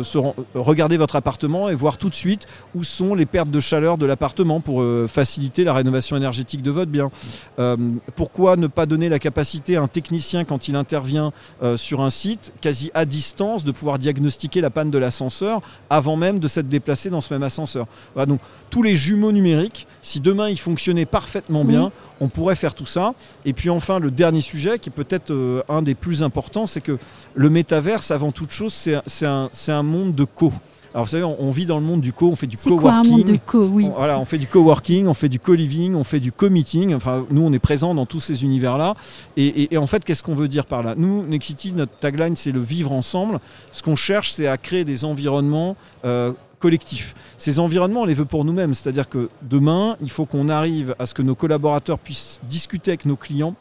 regarder 0.55 0.96
votre 0.96 1.14
appartement 1.14 1.69
et 1.69 1.75
voir 1.76 1.96
tout 1.96 2.08
de 2.08 2.14
suite 2.14 2.46
où 2.75 2.82
sont 2.82 3.14
les 3.14 3.26
pertes 3.26 3.50
de 3.50 3.61
chaleur 3.61 3.96
de 3.96 4.06
l'appartement 4.06 4.61
pour 4.61 4.82
faciliter 5.06 5.65
la 5.65 5.73
rénovation 5.73 6.17
énergétique 6.17 6.62
de 6.62 6.71
votre 6.71 6.91
bien. 6.91 7.11
Euh, 7.59 7.77
pourquoi 8.15 8.56
ne 8.56 8.67
pas 8.67 8.87
donner 8.87 9.09
la 9.09 9.19
capacité 9.19 9.77
à 9.77 9.83
un 9.83 9.89
technicien, 9.89 10.45
quand 10.45 10.69
il 10.69 10.77
intervient 10.77 11.33
euh, 11.62 11.77
sur 11.77 12.01
un 12.03 12.11
site, 12.11 12.53
quasi 12.61 12.91
à 12.95 13.05
distance, 13.05 13.65
de 13.65 13.73
pouvoir 13.73 13.99
diagnostiquer 13.99 14.61
la 14.61 14.71
panne 14.71 14.91
de 14.91 14.99
l'ascenseur 14.99 15.61
avant 15.91 16.17
même 16.17 16.39
de 16.39 16.49
s'être 16.49 16.69
déplacé 16.69 17.11
dans 17.11 17.21
ce 17.21 17.33
même 17.33 17.43
ascenseur? 17.43 17.87
Voilà, 18.15 18.27
Donc 18.27 18.41
tous 18.71 18.83
les 18.83 18.97
jumeaux 18.97 19.33
numériques, 19.33 19.87
si 20.03 20.21
demain 20.21 20.49
ils 20.49 20.61
fonctionnaient 20.61 21.07
parfaitement 21.07 21.65
bien, 21.65 21.93
on 22.21 22.29
pourrait 22.29 22.55
faire 22.55 22.75
tout 22.75 22.87
ça. 22.87 23.15
Et 23.45 23.53
puis 23.53 23.71
enfin, 23.71 23.99
le 23.99 24.11
dernier 24.11 24.41
sujet, 24.41 24.79
qui 24.79 24.89
est 24.89 24.93
peut-être 24.93 25.31
euh, 25.31 25.62
un 25.69 25.83
des 25.83 25.95
plus 25.95 26.23
importants, 26.23 26.67
c'est 26.67 26.81
que 26.81 26.99
le 27.35 27.50
métaverse, 27.50 28.11
avant 28.11 28.33
toute 28.33 28.50
chose, 28.50 28.73
c'est 28.73 29.27
un, 29.27 29.50
un 29.69 29.83
monde 29.83 30.15
de 30.15 30.25
co. 30.25 30.53
Alors 30.94 31.06
vous 31.06 31.11
savez, 31.11 31.25
on, 31.25 31.50
vit 31.50 31.67
dans 31.67 31.81
le 31.81 31.85
monde 31.85 32.00
du 32.00 32.12
co, 32.12 32.29
on 32.29 32.37
fait 32.37 32.46
du 32.46 32.56
coworking. 32.56 33.25
de 33.25 33.37
co, 33.44 33.67
oui. 33.67 33.88
on, 33.93 33.96
voilà, 33.99 34.17
on 34.20 34.25
fait 34.25 34.38
du 34.38 34.46
coworking, 34.46 35.08
on 35.08 35.14
fait 35.14 35.29
du 35.29 35.41
co-living, 35.41 35.96
on 35.96 36.05
fait 36.05 36.20
du 36.20 36.31
co-meeting. 36.31 36.94
Enfin, 36.94 37.26
nous, 37.31 37.43
on 37.43 37.52
est 37.52 37.58
présent 37.58 37.96
dans 37.96 38.06
tous 38.06 38.20
ces 38.20 38.44
univers-là. 38.44 38.94
Et, 39.37 39.76
en 39.76 39.88
fait, 39.88 40.05
qu'est-ce 40.05 40.23
qu'on 40.23 40.37
veut 40.37 40.46
dire 40.46 40.67
par 40.67 40.85
là? 40.85 40.94
Nous, 40.96 41.26
Nexity, 41.26 41.73
notre 41.73 41.99
tagline, 41.99 42.37
c'est 42.37 42.52
le 42.52 42.61
vivre 42.61 42.93
ensemble. 42.93 43.41
Ce 43.73 43.82
qu'on 43.82 43.96
cherche, 43.96 44.31
c'est 44.31 44.46
à 44.46 44.56
créer 44.56 44.85
des 44.85 45.05
environnements 45.05 45.76
euh, 46.05 46.31
collectifs. 46.61 47.17
Ces 47.38 47.58
environnements, 47.58 48.02
on 48.02 48.06
les 48.06 48.14
veut 48.14 48.25
pour 48.25 48.44
nous-mêmes. 48.44 48.73
C'est-à-dire 48.73 49.08
que 49.08 49.31
demain, 49.43 49.97
il 50.00 50.11
faut 50.11 50.26
qu'on 50.26 50.49
arrive 50.49 50.94
à 51.00 51.06
ce 51.06 51.14
que 51.14 51.23
nos 51.23 51.35
collaborateurs 51.35 51.99
puissent 51.99 52.40
discuter 52.49 52.93
avec 52.93 53.05
nos 53.05 53.17
clients 53.17 53.56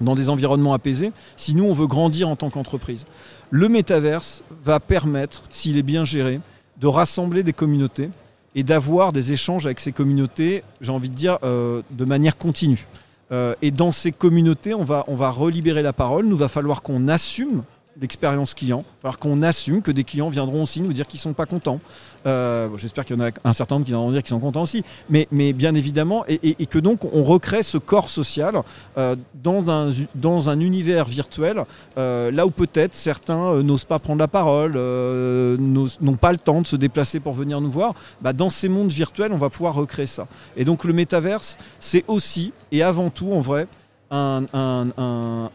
dans 0.00 0.16
des 0.16 0.28
environnements 0.28 0.74
apaisés, 0.74 1.12
si 1.36 1.54
nous, 1.54 1.64
on 1.64 1.72
veut 1.74 1.86
grandir 1.86 2.28
en 2.28 2.34
tant 2.36 2.50
qu'entreprise. 2.50 3.06
Le 3.50 3.68
métaverse 3.68 4.42
va 4.64 4.80
permettre, 4.80 5.44
s'il 5.48 5.78
est 5.78 5.82
bien 5.82 6.04
géré, 6.04 6.40
de 6.80 6.86
rassembler 6.86 7.42
des 7.42 7.52
communautés 7.52 8.10
et 8.54 8.62
d'avoir 8.62 9.12
des 9.12 9.32
échanges 9.32 9.66
avec 9.66 9.80
ces 9.80 9.92
communautés, 9.92 10.62
j'ai 10.80 10.92
envie 10.92 11.10
de 11.10 11.14
dire, 11.14 11.38
euh, 11.42 11.82
de 11.90 12.04
manière 12.04 12.38
continue. 12.38 12.86
Euh, 13.32 13.54
et 13.60 13.70
dans 13.70 13.92
ces 13.92 14.12
communautés, 14.12 14.74
on 14.74 14.84
va, 14.84 15.04
on 15.08 15.16
va 15.16 15.30
relibérer 15.30 15.82
la 15.82 15.92
parole. 15.92 16.26
Nous 16.26 16.36
va 16.36 16.48
falloir 16.48 16.82
qu'on 16.82 17.08
assume 17.08 17.62
l'expérience 18.00 18.54
client. 18.54 18.84
Falloir 19.00 19.18
qu'on 19.18 19.42
assume 19.42 19.82
que 19.82 19.90
des 19.90 20.04
clients 20.04 20.28
viendront 20.28 20.62
aussi 20.62 20.80
nous 20.80 20.92
dire 20.92 21.06
qu'ils 21.06 21.18
ne 21.18 21.22
sont 21.22 21.32
pas 21.32 21.46
contents. 21.46 21.80
Euh, 22.26 22.68
j'espère 22.76 23.04
qu'il 23.04 23.16
y 23.16 23.22
en 23.22 23.26
a 23.26 23.30
un 23.44 23.52
certain 23.52 23.76
nombre 23.76 23.86
qui 23.86 23.92
viendront 23.92 24.10
dire 24.10 24.22
qu'ils 24.22 24.30
sont 24.30 24.40
contents 24.40 24.62
aussi. 24.62 24.84
Mais, 25.08 25.28
mais 25.30 25.52
bien 25.52 25.74
évidemment, 25.74 26.24
et, 26.28 26.54
que 26.66 26.78
donc 26.78 27.04
on 27.12 27.22
recrée 27.22 27.62
ce 27.62 27.78
corps 27.78 28.10
social 28.10 28.62
euh, 28.98 29.16
dans, 29.34 29.70
un, 29.70 29.90
dans 30.14 30.50
un 30.50 30.60
univers 30.60 31.06
virtuel, 31.06 31.64
euh, 31.98 32.30
là 32.30 32.46
où 32.46 32.50
peut-être 32.50 32.94
certains 32.94 33.62
n'osent 33.62 33.84
pas 33.84 33.98
prendre 33.98 34.18
la 34.18 34.28
parole, 34.28 34.72
n'ont 34.72 36.16
pas 36.16 36.32
le 36.32 36.38
temps 36.38 36.62
de 36.62 36.66
se 36.66 36.76
déplacer 36.76 37.20
pour 37.20 37.32
venir 37.32 37.60
nous 37.60 37.70
voir. 37.70 37.94
Bah, 38.20 38.32
dans 38.32 38.50
ces 38.50 38.68
mondes 38.68 38.90
virtuels, 38.90 39.32
on 39.32 39.38
va 39.38 39.50
pouvoir 39.50 39.74
recréer 39.74 40.06
ça. 40.06 40.26
Et 40.56 40.64
donc 40.64 40.84
le 40.84 40.92
métaverse, 40.92 41.58
c'est 41.80 42.04
aussi 42.08 42.52
et 42.72 42.82
avant 42.82 43.10
tout, 43.10 43.32
en 43.32 43.40
vrai, 43.40 43.68
un, 44.10 44.44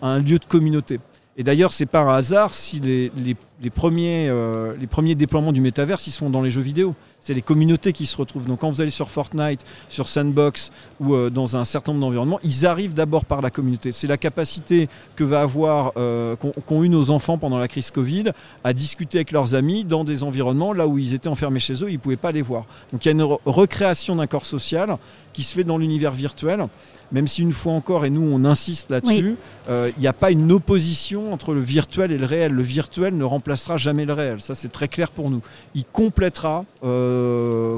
un 0.01 0.19
lieu 0.19 0.39
de 0.39 0.45
communauté. 0.45 1.00
Et 1.41 1.43
d'ailleurs, 1.43 1.74
c'est 1.74 1.88
pas 1.88 2.01
un 2.01 2.13
hasard 2.13 2.53
si 2.53 2.79
les, 2.79 3.71
premiers, 3.74 4.29
euh, 4.29 4.75
premiers 4.88 5.15
déploiements 5.15 5.51
du 5.51 5.60
métaverse 5.60 6.07
sont 6.10 6.29
dans 6.29 6.43
les 6.43 6.51
jeux 6.51 6.62
vidéo. 6.62 6.93
C'est 7.21 7.33
les 7.33 7.41
communautés 7.41 7.93
qui 7.93 8.05
se 8.05 8.17
retrouvent. 8.17 8.45
Donc 8.45 8.59
quand 8.59 8.71
vous 8.71 8.81
allez 8.81 8.91
sur 8.91 9.09
Fortnite, 9.09 9.63
sur 9.89 10.07
Sandbox 10.07 10.71
ou 10.99 11.13
euh, 11.13 11.29
dans 11.29 11.55
un 11.55 11.63
certain 11.63 11.93
nombre 11.93 12.05
d'environnements, 12.05 12.39
ils 12.43 12.65
arrivent 12.65 12.93
d'abord 12.93 13.25
par 13.25 13.41
la 13.41 13.51
communauté. 13.51 13.91
C'est 13.91 14.07
la 14.07 14.17
capacité 14.17 14.89
que 15.15 15.23
va 15.23 15.41
avoir, 15.41 15.93
euh, 15.97 16.35
qu'ont 16.35 16.83
eu 16.83 16.89
nos 16.89 17.11
enfants 17.11 17.37
pendant 17.37 17.59
la 17.59 17.67
crise 17.67 17.91
Covid 17.91 18.31
à 18.63 18.73
discuter 18.73 19.19
avec 19.19 19.31
leurs 19.31 19.55
amis 19.55 19.85
dans 19.85 20.03
des 20.03 20.23
environnements 20.23 20.73
là 20.73 20.87
où 20.87 20.97
ils 20.97 21.13
étaient 21.13 21.29
enfermés 21.29 21.59
chez 21.59 21.83
eux, 21.83 21.89
ils 21.89 21.93
ne 21.93 21.99
pouvaient 21.99 22.15
pas 22.15 22.31
les 22.31 22.41
voir. 22.41 22.65
Donc 22.91 23.05
il 23.05 23.07
y 23.07 23.09
a 23.09 23.13
une 23.13 23.37
recréation 23.45 24.15
d'un 24.15 24.27
corps 24.27 24.45
social 24.45 24.97
qui 25.33 25.43
se 25.43 25.53
fait 25.53 25.63
dans 25.63 25.77
l'univers 25.77 26.11
virtuel 26.11 26.65
même 27.11 27.27
si 27.27 27.41
une 27.41 27.53
fois 27.53 27.73
encore, 27.73 28.05
et 28.05 28.09
nous 28.09 28.21
on 28.21 28.45
insiste 28.45 28.89
là-dessus, 28.89 29.35
euh, 29.69 29.91
il 29.97 30.01
n'y 30.01 30.07
a 30.07 30.13
pas 30.13 30.31
une 30.31 30.51
opposition 30.51 31.33
entre 31.33 31.53
le 31.53 31.61
virtuel 31.61 32.11
et 32.11 32.17
le 32.17 32.25
réel. 32.25 32.53
Le 32.53 32.63
virtuel 32.63 33.17
ne 33.17 33.23
remplacera 33.23 33.77
jamais 33.77 34.05
le 34.05 34.13
réel, 34.13 34.41
ça 34.41 34.55
c'est 34.55 34.71
très 34.71 34.87
clair 34.87 35.11
pour 35.11 35.29
nous. 35.29 35.41
Il 35.75 35.85
complétera, 35.85 36.65
euh, 36.83 37.11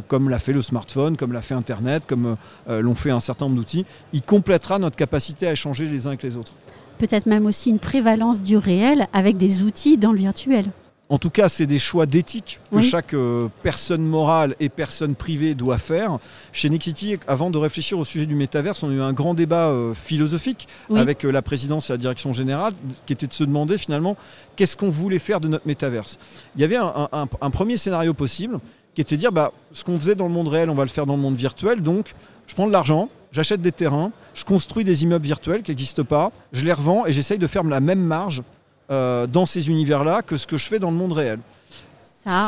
comme 0.07 0.29
l'a 0.29 0.39
fait 0.39 0.53
le 0.53 0.61
smartphone, 0.61 1.17
comme 1.17 1.33
l'a 1.33 1.41
fait 1.41 1.53
Internet, 1.53 2.05
comme 2.07 2.35
euh, 2.69 2.81
l'ont 2.81 2.93
fait 2.93 3.11
un 3.11 3.19
certain 3.19 3.45
nombre 3.45 3.57
d'outils, 3.57 3.85
il 4.13 4.21
complétera 4.21 4.79
notre 4.79 4.95
capacité 4.95 5.47
à 5.47 5.51
échanger 5.51 5.85
les 5.85 6.05
uns 6.05 6.11
avec 6.11 6.23
les 6.23 6.37
autres. 6.37 6.53
Peut-être 6.97 7.25
même 7.25 7.45
aussi 7.45 7.69
une 7.69 7.79
prévalence 7.79 8.41
du 8.41 8.57
réel 8.57 9.07
avec 9.13 9.37
des 9.37 9.61
outils 9.61 9.97
dans 9.97 10.11
le 10.11 10.19
virtuel. 10.19 10.65
En 11.09 11.19
tout 11.19 11.29
cas, 11.29 11.47
c'est 11.47 11.67
des 11.67 11.77
choix 11.77 12.07
d'éthique 12.07 12.59
que 12.71 12.81
chaque 12.81 13.13
euh, 13.13 13.47
personne 13.61 14.01
morale 14.01 14.55
et 14.59 14.69
personne 14.69 15.13
privée 15.15 15.53
doit 15.53 15.77
faire. 15.77 16.17
Chez 16.53 16.71
Nexity, 16.71 17.17
avant 17.27 17.51
de 17.51 17.57
réfléchir 17.59 17.99
au 17.99 18.03
sujet 18.03 18.25
du 18.25 18.33
métaverse, 18.33 18.81
on 18.81 18.89
a 18.89 18.93
eu 18.93 19.01
un 19.01 19.13
grand 19.13 19.33
débat 19.33 19.67
euh, 19.67 19.93
philosophique 19.93 20.67
avec 20.95 21.23
euh, 21.23 21.31
la 21.31 21.43
présidence 21.43 21.89
et 21.89 21.93
la 21.93 21.97
direction 21.97 22.33
générale, 22.33 22.73
qui 23.05 23.13
était 23.13 23.27
de 23.27 23.33
se 23.33 23.43
demander 23.43 23.77
finalement 23.77 24.17
qu'est-ce 24.55 24.75
qu'on 24.77 24.89
voulait 24.89 25.19
faire 25.19 25.39
de 25.39 25.49
notre 25.49 25.67
métaverse? 25.67 26.17
Il 26.55 26.61
y 26.61 26.63
avait 26.63 26.77
un, 26.77 27.27
premier 27.51 27.77
scénario 27.77 28.15
possible, 28.15 28.59
qui 28.95 29.01
était 29.01 29.15
de 29.15 29.19
dire 29.19 29.31
bah, 29.31 29.51
ce 29.71 29.83
qu'on 29.83 29.99
faisait 29.99 30.15
dans 30.15 30.27
le 30.27 30.33
monde 30.33 30.47
réel, 30.47 30.69
on 30.69 30.75
va 30.75 30.83
le 30.83 30.89
faire 30.89 31.05
dans 31.05 31.15
le 31.15 31.21
monde 31.21 31.35
virtuel. 31.35 31.81
Donc, 31.81 32.13
je 32.47 32.53
prends 32.53 32.67
de 32.67 32.71
l'argent, 32.71 33.09
j'achète 33.31 33.61
des 33.61 33.71
terrains, 33.71 34.11
je 34.33 34.43
construis 34.43 34.83
des 34.83 35.03
immeubles 35.03 35.25
virtuels 35.25 35.63
qui 35.63 35.71
n'existent 35.71 36.03
pas, 36.03 36.31
je 36.51 36.63
les 36.63 36.73
revends 36.73 37.05
et 37.05 37.11
j'essaye 37.11 37.39
de 37.39 37.47
faire 37.47 37.63
la 37.63 37.79
même 37.79 38.01
marge 38.01 38.43
euh, 38.91 39.27
dans 39.27 39.45
ces 39.45 39.69
univers-là 39.69 40.21
que 40.21 40.37
ce 40.37 40.45
que 40.45 40.57
je 40.57 40.67
fais 40.67 40.79
dans 40.79 40.91
le 40.91 40.97
monde 40.97 41.13
réel. 41.13 41.39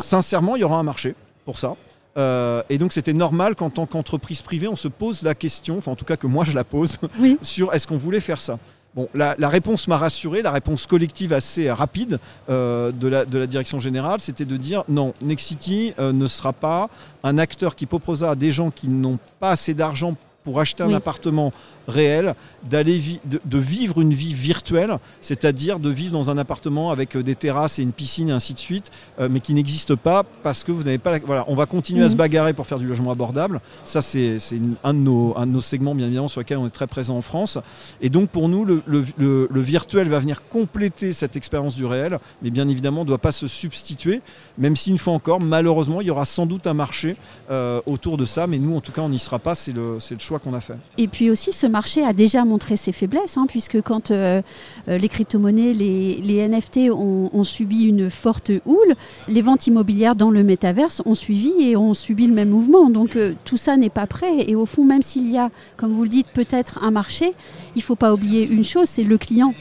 Sincèrement, 0.02 0.56
il 0.56 0.62
y 0.62 0.64
aura 0.64 0.78
un 0.78 0.84
marché 0.84 1.16
pour 1.44 1.58
ça. 1.58 1.76
Euh, 2.18 2.64
et 2.70 2.78
donc 2.78 2.94
c'était 2.94 3.14
normal 3.14 3.56
qu'en 3.56 3.70
tant 3.70 3.86
qu'entreprise 3.86 4.42
privée, 4.42 4.70
on 4.70 4.78
se 4.78 4.88
pose 4.88 5.22
la 5.24 5.36
question, 5.36 5.78
enfin 5.80 5.92
en 5.92 5.96
tout 5.96 6.06
cas 6.06 6.16
que 6.16 6.28
moi 6.28 6.46
je 6.46 6.54
la 6.54 6.64
pose, 6.64 6.98
sur 7.42 7.74
est-ce 7.74 7.88
qu'on 7.88 7.98
voulait 7.98 8.22
faire 8.22 8.40
ça. 8.40 8.58
Bon, 8.96 9.10
la, 9.14 9.36
réponse 9.50 9.90
m'a 9.90 9.98
rassuré, 9.98 10.42
la 10.42 10.52
réponse 10.52 10.88
collective 10.88 11.34
assez 11.34 11.70
rapide 11.70 12.18
euh, 12.50 12.94
de, 12.94 13.10
la, 13.10 13.26
direction 13.26 13.78
générale, 13.78 14.22
c'était 14.22 14.46
de 14.46 14.56
dire 14.56 14.86
non, 14.88 15.14
Nexity 15.22 15.94
euh, 16.00 16.14
ne 16.14 16.28
sera 16.28 16.54
pas 16.54 16.90
un 17.22 17.38
acteur 17.38 17.76
qui 17.76 17.88
proposera 17.88 18.32
à 18.32 18.36
des 18.36 18.52
gens 18.52 18.72
qui 18.72 18.88
n'ont 18.88 19.20
pas 19.42 19.52
assez 19.52 19.74
d'argent 19.74 20.16
pour 20.46 20.60
acheter 20.60 20.84
un 20.84 20.94
appartement 20.94 21.52
réel, 21.88 22.36
d'aller 22.70 23.02
de, 23.26 23.58
vivre 23.58 24.02
une 24.02 24.14
vie 24.14 24.34
virtuelle, 24.34 24.98
c'est-à-dire 25.22 25.80
de 25.80 25.90
vivre 25.90 26.14
dans 26.14 26.30
un 26.30 26.38
appartement 26.38 26.92
avec 26.92 27.16
euh, 27.16 27.24
des 27.24 27.36
terrasses 27.36 27.80
et 27.80 27.84
une 27.84 27.92
piscine 27.92 28.30
et 28.30 28.32
ainsi 28.32 28.54
de 28.54 28.60
suite, 28.60 28.92
euh, 29.20 29.28
mais 29.30 29.40
qui 29.40 29.54
n'existe 29.54 29.96
pas 29.96 30.24
parce 30.44 30.64
que 30.64 30.72
vous 30.72 30.84
n'avez 30.84 30.98
pas. 30.98 31.20
Voilà, 31.20 31.46
on 31.48 31.56
va 31.56 31.66
continuer 31.66 32.04
à 32.04 32.10
se 32.10 32.14
mhm. 32.14 32.20
bagarrer 32.20 32.54
pour 32.54 32.68
faire 32.68 32.80
du 32.80 32.88
logement 32.88 33.12
abordable. 33.12 33.62
Ça, 33.84 34.02
c'est 34.02 34.38
un, 34.84 34.94
de 34.94 35.00
nos, 35.00 35.34
un 35.38 35.48
de 35.48 35.52
nos 35.52 35.62
segments, 35.62 35.96
bien 35.96 36.06
évidemment, 36.06 36.28
sur 36.28 36.42
lesquels 36.42 36.58
on 36.58 36.68
est 36.68 36.72
très 36.72 36.88
présent 36.88 37.18
en 37.18 37.22
France. 37.22 37.58
Et 38.02 38.10
donc, 38.10 38.30
pour 38.30 38.50
nous, 38.50 38.66
le, 38.66 38.82
le, 38.88 39.62
virtuel 39.62 40.08
va 40.10 40.20
venir 40.20 40.48
compléter 40.48 41.12
cette 41.12 41.36
expérience 41.36 41.76
du 41.76 41.86
réel, 41.86 42.20
mais 42.42 42.52
bien 42.52 42.68
évidemment, 42.68 43.02
ne 43.02 43.08
doit 43.08 43.18
pas 43.18 43.32
se 43.32 43.48
substituer, 43.48 44.22
même 44.58 44.76
si, 44.76 44.92
une 44.92 44.98
fois 44.98 45.14
encore, 45.14 45.40
malheureusement, 45.40 46.02
il 46.02 46.08
y 46.08 46.12
aura 46.12 46.26
sans 46.26 46.46
doute 46.46 46.68
un 46.68 46.74
marché 46.74 47.16
euh, 47.50 47.82
autour 47.86 48.18
de 48.18 48.26
ça, 48.26 48.48
mais 48.48 48.60
nous, 48.60 48.76
en 48.76 48.82
tout 48.82 48.92
cas, 48.92 49.02
on 49.02 49.10
n'y 49.10 49.20
sera 49.20 49.40
pas. 49.40 49.56
C'est 49.56 49.72
le, 49.72 49.98
le 49.98 50.20
choix 50.20 50.35
qu'on 50.40 50.54
a 50.54 50.62
fait. 50.62 50.76
Et 50.98 51.08
puis 51.08 51.30
aussi, 51.30 51.52
ce 51.52 51.68
marché 51.68 52.04
a 52.04 52.14
déjà 52.14 52.46
montré 52.46 52.78
ses 52.78 52.92
faiblesses, 52.92 53.38
hein, 53.38 53.46
puisque 53.48 53.82
quand 53.82 54.12
euh, 54.12 54.42
euh, 54.88 54.98
les 54.98 55.10
crypto-monnaies, 55.10 55.74
les, 55.74 56.48
NFT 56.48 56.92
ont, 56.92 57.44
subi 57.44 57.86
une 57.86 58.10
forte 58.10 58.52
houle, 58.66 58.96
les 59.28 59.42
ventes 59.42 59.68
immobilières 59.68 60.16
dans 60.16 60.32
le 60.32 60.44
métaverse 60.44 61.02
ont 61.06 61.16
suivi 61.16 61.54
et 61.60 61.76
ont 61.76 61.94
subi 61.94 62.28
le 62.28 62.34
même 62.34 62.50
mouvement. 62.50 62.90
Donc 62.90 63.16
euh, 63.16 63.34
tout 63.46 63.58
ça 63.58 63.78
n'est 63.78 63.90
pas 63.90 64.08
prêt. 64.08 64.50
Et 64.50 64.56
au 64.56 64.66
fond, 64.66 64.84
même 64.84 65.02
s'il 65.02 65.30
y 65.30 65.38
a, 65.38 65.50
comme 65.78 65.94
vous 65.94 66.04
le 66.04 66.10
dites, 66.10 66.28
peut-être 66.28 66.84
un 66.84 66.92
marché, 66.92 67.34
il 67.76 67.80
ne 67.80 67.84
faut 67.84 67.96
pas 67.96 68.14
oublier 68.14 68.48
une 68.48 68.64
chose, 68.64 68.90
c'est 68.90 69.04
le 69.04 69.18
client. 69.18 69.54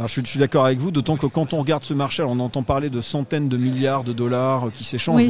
Alors, 0.00 0.08
je 0.08 0.22
suis, 0.24 0.38
d'accord 0.38 0.64
avec 0.64 0.78
vous, 0.78 0.90
d'autant 0.90 1.18
que 1.18 1.26
quand 1.26 1.52
on 1.52 1.58
regarde 1.58 1.84
ce 1.84 1.92
marché, 1.92 2.22
on 2.22 2.40
entend 2.40 2.62
parler 2.62 2.88
de 2.88 3.02
centaines 3.02 3.48
de 3.48 3.58
milliards 3.58 4.02
de 4.02 4.14
dollars 4.14 4.68
qui 4.72 4.82
s'échangent. 4.82 5.24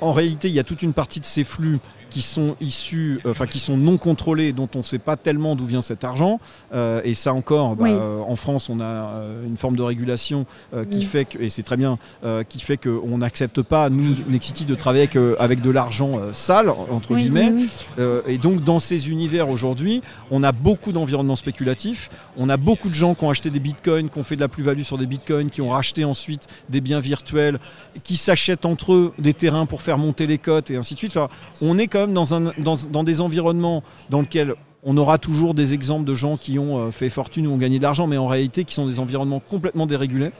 en 0.00 0.12
réalité, 0.12 0.48
il 0.48 0.54
y 0.54 0.58
a 0.58 0.64
toute 0.64 0.82
une 0.82 0.94
partie 0.94 1.20
de 1.20 1.26
ces 1.26 1.44
flux 1.44 1.80
qui 2.10 2.22
sont 2.22 2.56
issus, 2.60 3.20
euh, 3.24 3.30
enfin 3.30 3.46
qui 3.46 3.58
sont 3.58 3.76
non 3.76 3.96
contrôlés, 3.96 4.52
dont 4.52 4.68
on 4.74 4.78
ne 4.78 4.82
sait 4.84 4.98
pas 4.98 5.16
tellement 5.16 5.56
d'où 5.56 5.66
vient 5.66 5.80
cet 5.80 6.04
argent. 6.04 6.40
Euh, 6.74 7.00
et 7.04 7.14
ça 7.14 7.32
encore, 7.34 7.76
bah, 7.76 7.88
euh, 7.88 8.20
en 8.20 8.36
France, 8.36 8.68
on 8.68 8.80
a 8.80 9.22
une 9.46 9.56
forme 9.56 9.76
de 9.76 9.82
régulation 9.82 10.46
qui 10.90 11.02
fait 11.02 11.24
que, 11.24 11.38
et 11.38 11.48
c'est 11.48 11.62
très 11.62 11.76
bien, 11.76 11.98
qui 12.48 12.60
fait 12.60 12.76
qu'on 12.76 13.18
n'accepte 13.18 13.62
pas 13.62 13.88
nous 13.90 14.14
Nexity 14.28 14.64
de 14.64 14.74
travailler 14.74 15.08
avec, 15.12 15.38
avec 15.38 15.60
de 15.60 15.70
l'argent 15.70 16.20
sale 16.32 16.70
entre 16.90 17.14
guillemets. 17.14 17.52
et 18.26 18.38
donc 18.38 18.62
dans 18.62 18.78
ces 18.78 19.10
univers 19.10 19.48
aujourd'hui, 19.48 20.02
on 20.30 20.42
a 20.42 20.52
beaucoup 20.52 20.92
d'environnements 20.92 21.36
spéculatifs. 21.36 22.08
On 22.36 22.48
a 22.48 22.56
beaucoup 22.56 22.88
de 22.88 22.94
gens 22.94 23.14
qui 23.14 23.24
ont 23.24 23.30
acheté 23.30 23.50
des 23.50 23.60
bitcoins, 23.60 24.08
qui 24.10 24.18
ont 24.18 24.24
fait 24.24 24.36
de 24.36 24.40
la 24.40 24.48
plus-value 24.48 24.82
sur 24.82 24.98
des 24.98 25.06
bitcoins, 25.06 25.50
qui 25.50 25.60
ont 25.60 25.70
racheté 25.70 26.04
ensuite 26.04 26.46
des 26.68 26.80
biens 26.80 27.00
virtuels, 27.00 27.58
qui 28.04 28.16
s'achètent 28.16 28.66
entre 28.66 28.92
eux 28.92 29.12
des 29.18 29.34
terrains 29.34 29.66
pour 29.66 29.82
faire 29.82 29.98
monter 29.98 30.26
les 30.26 30.38
cotes 30.38 30.70
et 30.70 30.76
ainsi 30.76 30.94
de 30.94 30.98
suite. 30.98 31.16
Enfin, 31.16 31.28
on 31.62 31.78
est 31.78 31.88
dans, 32.06 33.04
des 33.04 33.20
environnements 33.20 33.82
dans 34.10 34.20
lesquels 34.20 34.54
on 34.88 34.96
aura 34.96 35.18
toujours 35.18 35.54
des 35.54 35.74
exemples 35.74 36.04
de 36.04 36.14
gens 36.14 36.36
qui 36.36 36.60
ont 36.60 36.78
euh, 36.78 36.90
fait 36.92 37.08
fortune 37.08 37.48
ou 37.48 37.52
ont 37.52 37.56
gagné 37.56 37.78
de 37.78 37.82
l'argent, 37.82 38.06
mais 38.06 38.18
en 38.18 38.28
réalité 38.28 38.64
qui 38.64 38.72
sont 38.72 38.86
des 38.86 39.00
environnements 39.00 39.40
complètement 39.40 39.84
dérégulés 39.86 40.30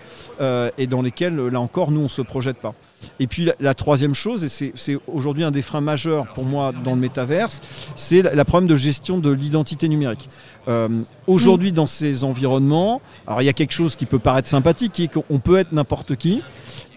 euh, 0.41 0.71
et 0.79 0.87
dans 0.87 1.03
lesquels, 1.03 1.35
là 1.37 1.61
encore, 1.61 1.91
nous, 1.91 2.01
on 2.01 2.05
ne 2.05 2.09
se 2.09 2.23
projette 2.23 2.59
pas. 2.59 2.75
Et 3.19 3.27
puis 3.27 3.49
la, 3.59 3.75
troisième 3.75 4.15
chose, 4.15 4.45
et 4.45 4.73
c'est 4.75 4.99
aujourd'hui 5.13 5.43
un 5.43 5.51
des 5.51 5.63
freins 5.63 5.81
majeurs 5.81 6.33
pour 6.33 6.45
moi 6.45 6.73
dans 6.73 6.95
le 6.95 7.01
métaverse, 7.01 7.61
c'est 7.97 8.23
la, 8.23 8.45
problème 8.45 8.69
de 8.69 8.77
gestion 8.77 9.19
de 9.19 9.31
l'identité 9.31 9.89
numérique. 9.89 10.29
Euh, 10.68 10.88
aujourd'hui, 11.26 11.73
dans 11.73 11.87
ces 11.87 12.25
environnements, 12.25 13.00
alors 13.26 13.42
il 13.42 13.44
y 13.44 13.49
a 13.49 13.52
quelque 13.52 13.73
chose 13.73 13.94
qui 13.94 14.06
peut 14.06 14.18
paraître 14.18 14.49
sympathique, 14.49 14.92
qui 14.92 15.04
est 15.04 15.08
qu'on 15.08 15.38
peut 15.38 15.58
être 15.58 15.73
n'importe 15.73 16.16
qui, 16.16 16.42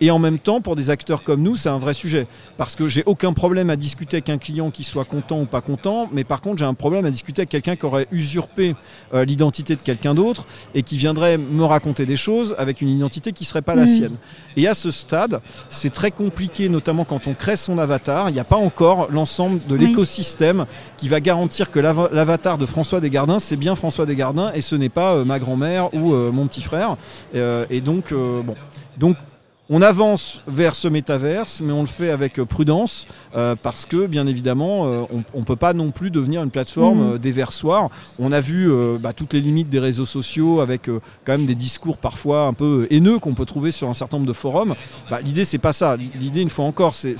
et 0.01 0.11
en 0.11 0.19
même 0.19 0.39
temps, 0.39 0.61
pour 0.61 0.75
des 0.75 0.89
acteurs 0.89 1.23
comme 1.23 1.41
nous, 1.41 1.55
c'est 1.55 1.69
un 1.69 1.77
vrai 1.77 1.93
sujet. 1.93 2.27
Parce 2.57 2.75
que 2.75 2.87
j'ai 2.87 3.03
aucun 3.05 3.33
problème 3.33 3.69
à 3.69 3.75
discuter 3.75 4.17
avec 4.17 4.29
un 4.29 4.37
client 4.37 4.71
qui 4.71 4.83
soit 4.83 5.05
content 5.05 5.41
ou 5.41 5.45
pas 5.45 5.61
content, 5.61 6.09
mais 6.11 6.23
par 6.23 6.41
contre, 6.41 6.59
j'ai 6.59 6.65
un 6.65 6.73
problème 6.73 7.05
à 7.05 7.11
discuter 7.11 7.41
avec 7.41 7.49
quelqu'un 7.49 7.75
qui 7.75 7.85
aurait 7.85 8.07
usurpé 8.11 8.75
euh, 9.13 9.25
l'identité 9.25 9.75
de 9.75 9.81
quelqu'un 9.81 10.13
d'autre 10.13 10.45
et 10.73 10.83
qui 10.83 10.97
viendrait 10.97 11.37
me 11.37 11.63
raconter 11.63 12.05
des 12.05 12.17
choses 12.17 12.55
avec 12.57 12.81
une 12.81 12.89
identité 12.89 13.33
qui 13.33 13.43
ne 13.43 13.47
serait 13.47 13.61
pas 13.61 13.75
la 13.75 13.85
sienne. 13.87 14.17
Et 14.57 14.67
à 14.67 14.73
ce 14.73 14.91
stade, 14.91 15.41
c'est 15.69 15.93
très 15.93 16.11
compliqué, 16.11 16.69
notamment 16.69 17.05
quand 17.05 17.27
on 17.27 17.33
crée 17.33 17.57
son 17.57 17.77
avatar. 17.77 18.29
Il 18.29 18.33
n'y 18.33 18.39
a 18.39 18.45
pas 18.45 18.55
encore 18.55 19.09
l'ensemble 19.11 19.59
de 19.67 19.75
l'écosystème 19.75 20.65
qui 20.97 21.09
va 21.09 21.19
garantir 21.19 21.71
que 21.71 21.79
l'avatar 21.79 22.57
de 22.57 22.65
François 22.65 22.99
Desgardins, 22.99 23.39
c'est 23.39 23.58
bien 23.59 23.75
François 23.75 24.05
Desgardins 24.05 24.51
et 24.53 24.61
ce 24.61 24.75
n'est 24.75 24.89
pas 24.89 25.13
euh, 25.13 25.25
ma 25.25 25.37
grand-mère 25.37 25.93
ou 25.93 26.13
euh, 26.13 26.31
mon 26.31 26.47
petit 26.47 26.61
frère. 26.61 26.95
Euh, 27.35 27.65
et 27.69 27.81
donc, 27.81 28.13
bon. 28.13 28.55
Donc, 28.97 29.17
on 29.71 29.83
avance 29.83 30.41
vers 30.47 30.73
ce 30.73 30.87
métaverse, 30.87 31.61
mais 31.63 31.71
on 31.71 31.81
le 31.81 31.87
fait 31.87 32.09
avec 32.09 32.41
prudence 32.43 33.05
euh, 33.35 33.55
parce 33.55 33.85
que, 33.85 34.07
bien 34.07 34.25
évidemment, 34.25 34.87
euh, 34.87 35.03
on 35.35 35.39
ne 35.39 35.45
peut 35.45 35.55
pas 35.55 35.73
non 35.73 35.91
plus 35.91 36.09
devenir 36.09 36.41
une 36.41 36.49
plateforme 36.49 36.99
mmh. 36.99 37.13
euh, 37.13 37.17
déversoir. 37.19 37.89
On 38.17 38.31
a 38.31 38.41
vu 38.41 38.71
bah, 38.99 39.13
toutes 39.13 39.33
les 39.33 39.41
limites 39.41 39.69
des 39.69 39.79
réseaux 39.79 40.05
sociaux 40.05 40.59
avec 40.61 40.87
quand 40.87 41.31
même 41.31 41.45
des 41.45 41.55
discours 41.55 41.97
parfois 41.97 42.45
un 42.45 42.53
peu 42.53 42.87
haineux 42.89 43.19
qu'on 43.19 43.35
peut 43.35 43.45
trouver 43.45 43.69
sur 43.69 43.87
un 43.87 43.93
certain 43.93 44.17
nombre 44.17 44.27
de 44.27 44.33
forums. 44.33 44.75
Bah, 45.11 45.21
L'idée, 45.21 45.45
c'est 45.45 45.59
pas 45.59 45.73
ça. 45.73 45.95
L'idée, 45.95 46.41
une 46.41 46.49
fois 46.49 46.65
encore, 46.65 46.95
c'est 46.95 47.15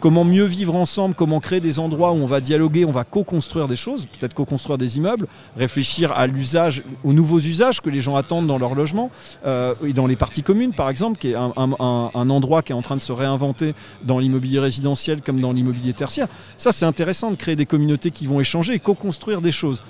comment 0.00 0.24
mieux 0.24 0.44
vivre 0.44 0.74
ensemble, 0.76 1.14
comment 1.14 1.40
créer 1.40 1.60
des 1.60 1.78
endroits 1.78 2.12
où 2.12 2.16
on 2.16 2.26
va 2.26 2.40
dialoguer, 2.40 2.84
on 2.84 2.92
va 2.92 3.04
co-construire 3.04 3.68
des 3.68 3.76
choses, 3.76 4.06
peut-être 4.06 4.34
co-construire 4.34 4.78
des 4.78 4.96
immeubles, 4.96 5.26
réfléchir 5.56 6.12
à 6.12 6.26
l'usage, 6.26 6.82
aux 7.02 7.12
nouveaux 7.12 7.40
usages 7.40 7.80
que 7.80 7.90
les 7.90 8.00
gens 8.00 8.16
attendent 8.16 8.46
dans 8.46 8.58
leur 8.58 8.74
logement 8.74 9.10
et 9.44 9.92
dans 9.92 10.06
les 10.06 10.16
parties 10.16 10.42
communes, 10.42 10.72
par 10.72 10.88
exemple, 10.88 11.18
qui 11.18 11.30
est 11.30 11.34
un, 11.34 11.52
un 11.56 11.73
un, 11.80 12.30
endroit 12.30 12.62
qui 12.62 12.72
est 12.72 12.74
en 12.74 12.82
train 12.82 12.96
de 12.96 13.00
se 13.00 13.12
réinventer 13.12 13.74
dans 14.02 14.18
l'immobilier 14.18 14.58
résidentiel 14.58 15.22
comme 15.22 15.40
dans 15.40 15.52
l'immobilier 15.52 15.92
tertiaire. 15.92 16.28
Ça, 16.56 16.72
c'est 16.72 16.86
intéressant 16.86 17.30
de 17.30 17.36
créer 17.36 17.56
des 17.56 17.66
communautés 17.66 18.10
qui 18.10 18.26
vont 18.26 18.40
échanger 18.40 18.74
et 18.74 18.78
co-construire 18.78 19.40
des 19.40 19.52
choses. 19.52 19.82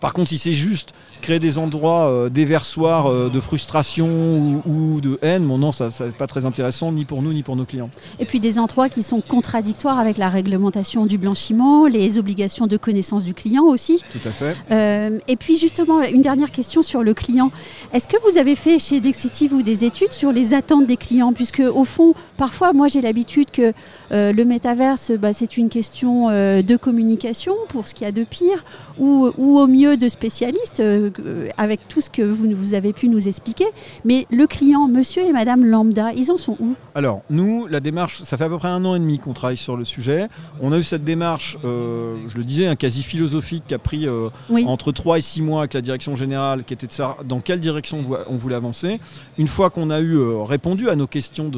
Par 0.00 0.12
contre, 0.12 0.30
si 0.30 0.38
c'est 0.38 0.52
juste 0.52 0.92
créer 1.22 1.38
des 1.38 1.56
endroits 1.56 2.08
euh, 2.08 2.28
déversoirs 2.28 3.06
euh, 3.06 3.30
de 3.30 3.40
frustration 3.40 4.62
ou, 4.66 5.00
de 5.00 5.18
haine, 5.22 5.46
bon 5.46 5.58
non, 5.58 5.72
ça 5.72 5.88
n'est 6.00 6.12
pas 6.12 6.26
très 6.26 6.44
intéressant 6.44 6.92
ni 6.92 7.04
pour 7.04 7.22
nous 7.22 7.32
ni 7.32 7.42
pour 7.42 7.56
nos 7.56 7.64
clients. 7.64 7.90
Et 8.18 8.26
puis 8.26 8.40
des 8.40 8.58
endroits 8.58 8.88
qui 8.88 9.02
sont 9.02 9.22
contradictoires 9.22 9.98
avec 9.98 10.18
la 10.18 10.28
réglementation 10.28 11.06
du 11.06 11.16
blanchiment, 11.16 11.86
les 11.86 12.18
obligations 12.18 12.66
de 12.66 12.76
connaissance 12.76 13.24
du 13.24 13.32
client 13.32 13.64
aussi. 13.64 14.02
Tout 14.12 14.28
à 14.28 14.32
fait. 14.32 14.56
Euh, 14.70 15.18
et 15.26 15.36
puis 15.36 15.56
justement, 15.56 16.02
une 16.02 16.22
dernière 16.22 16.50
question 16.50 16.82
sur 16.82 17.02
le 17.02 17.14
client. 17.14 17.50
Est-ce 17.92 18.06
que 18.06 18.16
vous 18.30 18.38
avez 18.38 18.54
fait 18.54 18.78
chez 18.78 19.00
Dexity 19.00 19.48
vous 19.48 19.62
des 19.62 19.84
études 19.84 20.12
sur 20.12 20.32
les 20.32 20.52
attentes 20.52 20.86
des 20.86 20.96
clients? 20.96 21.32
Puisque 21.32 21.62
au 21.74 21.84
fond, 21.84 22.14
parfois, 22.36 22.72
moi 22.72 22.88
j'ai 22.88 23.00
l'habitude 23.00 23.50
que 23.50 23.72
le 24.10 24.44
métaverse, 24.44 25.12
bah, 25.12 25.32
c'est 25.32 25.56
une 25.56 25.68
question 25.68 26.28
de 26.28 26.76
communication 26.76 27.54
pour 27.68 27.88
ce 27.88 27.94
qu'il 27.94 28.04
y 28.04 28.08
a 28.08 28.12
de 28.12 28.24
pire, 28.24 28.64
ou, 28.98 29.30
ou 29.38 29.58
au 29.58 29.66
mieux 29.66 29.83
de 29.84 30.08
spécialistes 30.08 30.80
euh, 30.80 31.10
avec 31.58 31.86
tout 31.88 32.00
ce 32.00 32.10
que 32.10 32.22
vous, 32.22 32.50
vous, 32.56 32.74
avez 32.74 32.92
pu 32.92 33.08
nous 33.08 33.28
expliquer. 33.28 33.66
Mais 34.04 34.26
le 34.30 34.46
client, 34.46 34.88
monsieur 34.88 35.22
et 35.22 35.32
madame 35.32 35.64
lambda, 35.64 36.12
ils 36.12 36.32
en 36.32 36.36
sont 36.36 36.56
où? 36.58 36.74
Alors, 36.94 37.22
nous, 37.30 37.66
la 37.66 37.80
démarche, 37.80 38.22
ça 38.22 38.36
fait 38.36 38.44
à 38.44 38.48
peu 38.48 38.58
près 38.58 38.68
un 38.68 38.84
an 38.84 38.94
et 38.94 38.98
demi 38.98 39.18
qu'on 39.18 39.32
travaille 39.32 39.56
sur 39.56 39.76
le 39.76 39.84
sujet. 39.84 40.28
On 40.60 40.72
a 40.72 40.78
eu 40.78 40.82
cette 40.82 41.04
démarche, 41.04 41.58
euh, 41.64 42.16
je 42.28 42.38
le 42.38 42.44
disais, 42.44 42.66
un 42.66 42.76
quasi 42.76 43.02
philosophique 43.02 43.64
qui 43.68 43.74
a 43.74 43.78
pris 43.78 44.08
euh, 44.08 44.28
entre 44.66 44.90
3 44.90 45.18
et 45.18 45.22
6 45.22 45.42
mois 45.42 45.60
avec 45.60 45.74
la 45.74 45.82
direction 45.82 46.16
générale, 46.16 46.64
qui 46.64 46.72
était 46.72 46.86
de 46.86 46.92
ça, 46.92 47.16
dans 47.24 47.40
quelle 47.40 47.60
direction 47.60 48.04
on 48.28 48.36
voulait 48.36 48.56
avancer. 48.56 49.00
Une 49.38 49.48
fois 49.48 49.70
qu'on 49.70 49.90
a 49.90 50.00
eu 50.00 50.18
répondu 50.44 50.88
à 50.88 50.96
nos 50.96 51.06
questions 51.06 51.50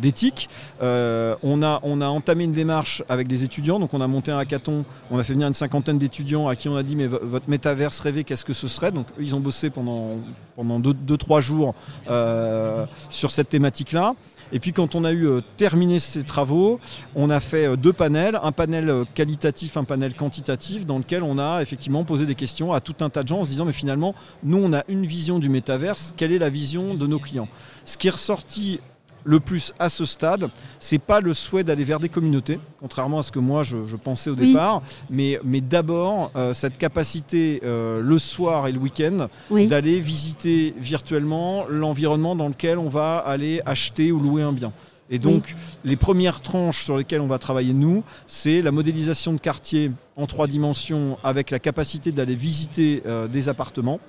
d'éthique, 0.00 0.48
de, 0.80 1.34
on, 1.42 1.62
a, 1.62 1.80
on 1.82 2.00
a 2.00 2.06
entamé 2.06 2.44
une 2.44 2.52
démarche 2.52 3.02
avec 3.08 3.28
des 3.28 3.44
étudiants. 3.44 3.78
Donc, 3.78 3.92
on 3.92 4.00
a 4.00 4.06
monté 4.06 4.32
un 4.32 4.38
hackathon, 4.38 4.84
on 5.10 5.18
a 5.18 5.24
fait 5.24 5.34
venir 5.34 5.46
une 5.46 5.54
cinquantaine 5.54 5.98
d'étudiants 5.98 6.48
à 6.48 6.56
qui 6.56 6.68
on 6.68 6.76
a 6.76 6.82
dit, 6.82 6.96
mais 6.96 7.06
votre 7.06 7.48
métaverse 7.66 7.98
rêvé, 7.98 8.22
qu'est-ce 8.22 8.44
que 8.44 8.52
ce 8.52 8.68
serait? 8.68 8.92
Donc 8.92 9.06
ils 9.18 9.34
ont 9.34 9.40
bossé 9.40 9.70
pendant 9.70 10.14
2-3 10.14 10.18
pendant 10.54 10.78
deux, 10.78 11.16
trois 11.16 11.40
jours 11.40 11.74
euh, 12.08 12.86
sur 13.10 13.32
cette 13.32 13.48
thématique-là. 13.48 14.14
Et 14.52 14.60
puis 14.60 14.72
quand 14.72 14.94
on 14.94 15.04
a 15.04 15.10
eu 15.10 15.26
euh, 15.26 15.40
terminé 15.56 15.98
ces 15.98 16.22
travaux, 16.22 16.78
on 17.16 17.28
a 17.28 17.40
fait 17.40 17.66
euh, 17.66 17.76
deux 17.76 17.92
panels, 17.92 18.38
un 18.40 18.52
panel 18.52 19.04
qualitatif, 19.14 19.76
un 19.76 19.82
panel 19.82 20.14
quantitatif, 20.14 20.86
dans 20.86 20.98
lequel 20.98 21.24
on 21.24 21.38
a 21.38 21.60
effectivement 21.60 22.04
posé 22.04 22.24
des 22.24 22.36
questions 22.36 22.72
à 22.72 22.80
tout 22.80 22.94
un 23.00 23.10
tas 23.10 23.24
de 23.24 23.28
gens 23.28 23.40
en 23.40 23.44
se 23.44 23.50
disant 23.50 23.64
mais 23.64 23.72
finalement, 23.72 24.14
nous 24.44 24.58
on 24.58 24.72
a 24.72 24.84
une 24.86 25.04
vision 25.04 25.40
du 25.40 25.48
métaverse, 25.48 26.14
quelle 26.16 26.30
est 26.30 26.38
la 26.38 26.50
vision 26.50 26.94
de 26.94 27.06
nos 27.08 27.18
clients? 27.18 27.48
Ce 27.84 27.96
qui 27.96 28.06
est 28.06 28.12
ressorti 28.12 28.78
le 29.26 29.40
plus 29.40 29.74
à 29.78 29.88
ce 29.88 30.04
stade, 30.04 30.48
c'est 30.78 30.98
pas 30.98 31.20
le 31.20 31.34
souhait 31.34 31.64
d'aller 31.64 31.84
vers 31.84 32.00
des 32.00 32.08
communautés, 32.08 32.58
contrairement 32.80 33.18
à 33.18 33.22
ce 33.22 33.32
que 33.32 33.40
moi 33.40 33.62
je, 33.64 33.76
pensais 33.96 34.30
au 34.30 34.34
départ, 34.34 34.82
mais, 35.10 35.40
mais 35.44 35.60
d'abord 35.60 36.30
euh, 36.36 36.54
cette 36.54 36.78
capacité 36.78 37.60
euh, 37.64 38.00
le 38.00 38.18
soir 38.18 38.68
et 38.68 38.72
le 38.72 38.78
week-end 38.78 39.28
d'aller 39.50 40.00
visiter 40.00 40.74
virtuellement 40.78 41.64
l'environnement 41.68 42.36
dans 42.36 42.48
lequel 42.48 42.78
on 42.78 42.88
va 42.88 43.18
aller 43.18 43.60
acheter 43.66 44.12
ou 44.12 44.20
louer 44.20 44.42
un 44.42 44.52
bien. 44.52 44.72
Et 45.08 45.18
donc, 45.18 45.54
les 45.84 45.96
premières 45.96 46.40
tranches 46.40 46.84
sur 46.84 46.96
lesquelles 46.96 47.20
on 47.20 47.28
va 47.28 47.38
travailler, 47.38 47.72
nous, 47.72 48.02
c'est 48.26 48.60
la 48.60 48.72
modélisation 48.72 49.32
de 49.32 49.38
quartier 49.38 49.92
en 50.16 50.26
trois 50.26 50.48
dimensions 50.48 51.16
avec 51.22 51.50
la 51.50 51.60
capacité 51.60 52.10
d'aller 52.10 52.34
visiter 52.34 53.02
euh, 53.06 53.28
des 53.28 53.48
appartements. 53.48 54.00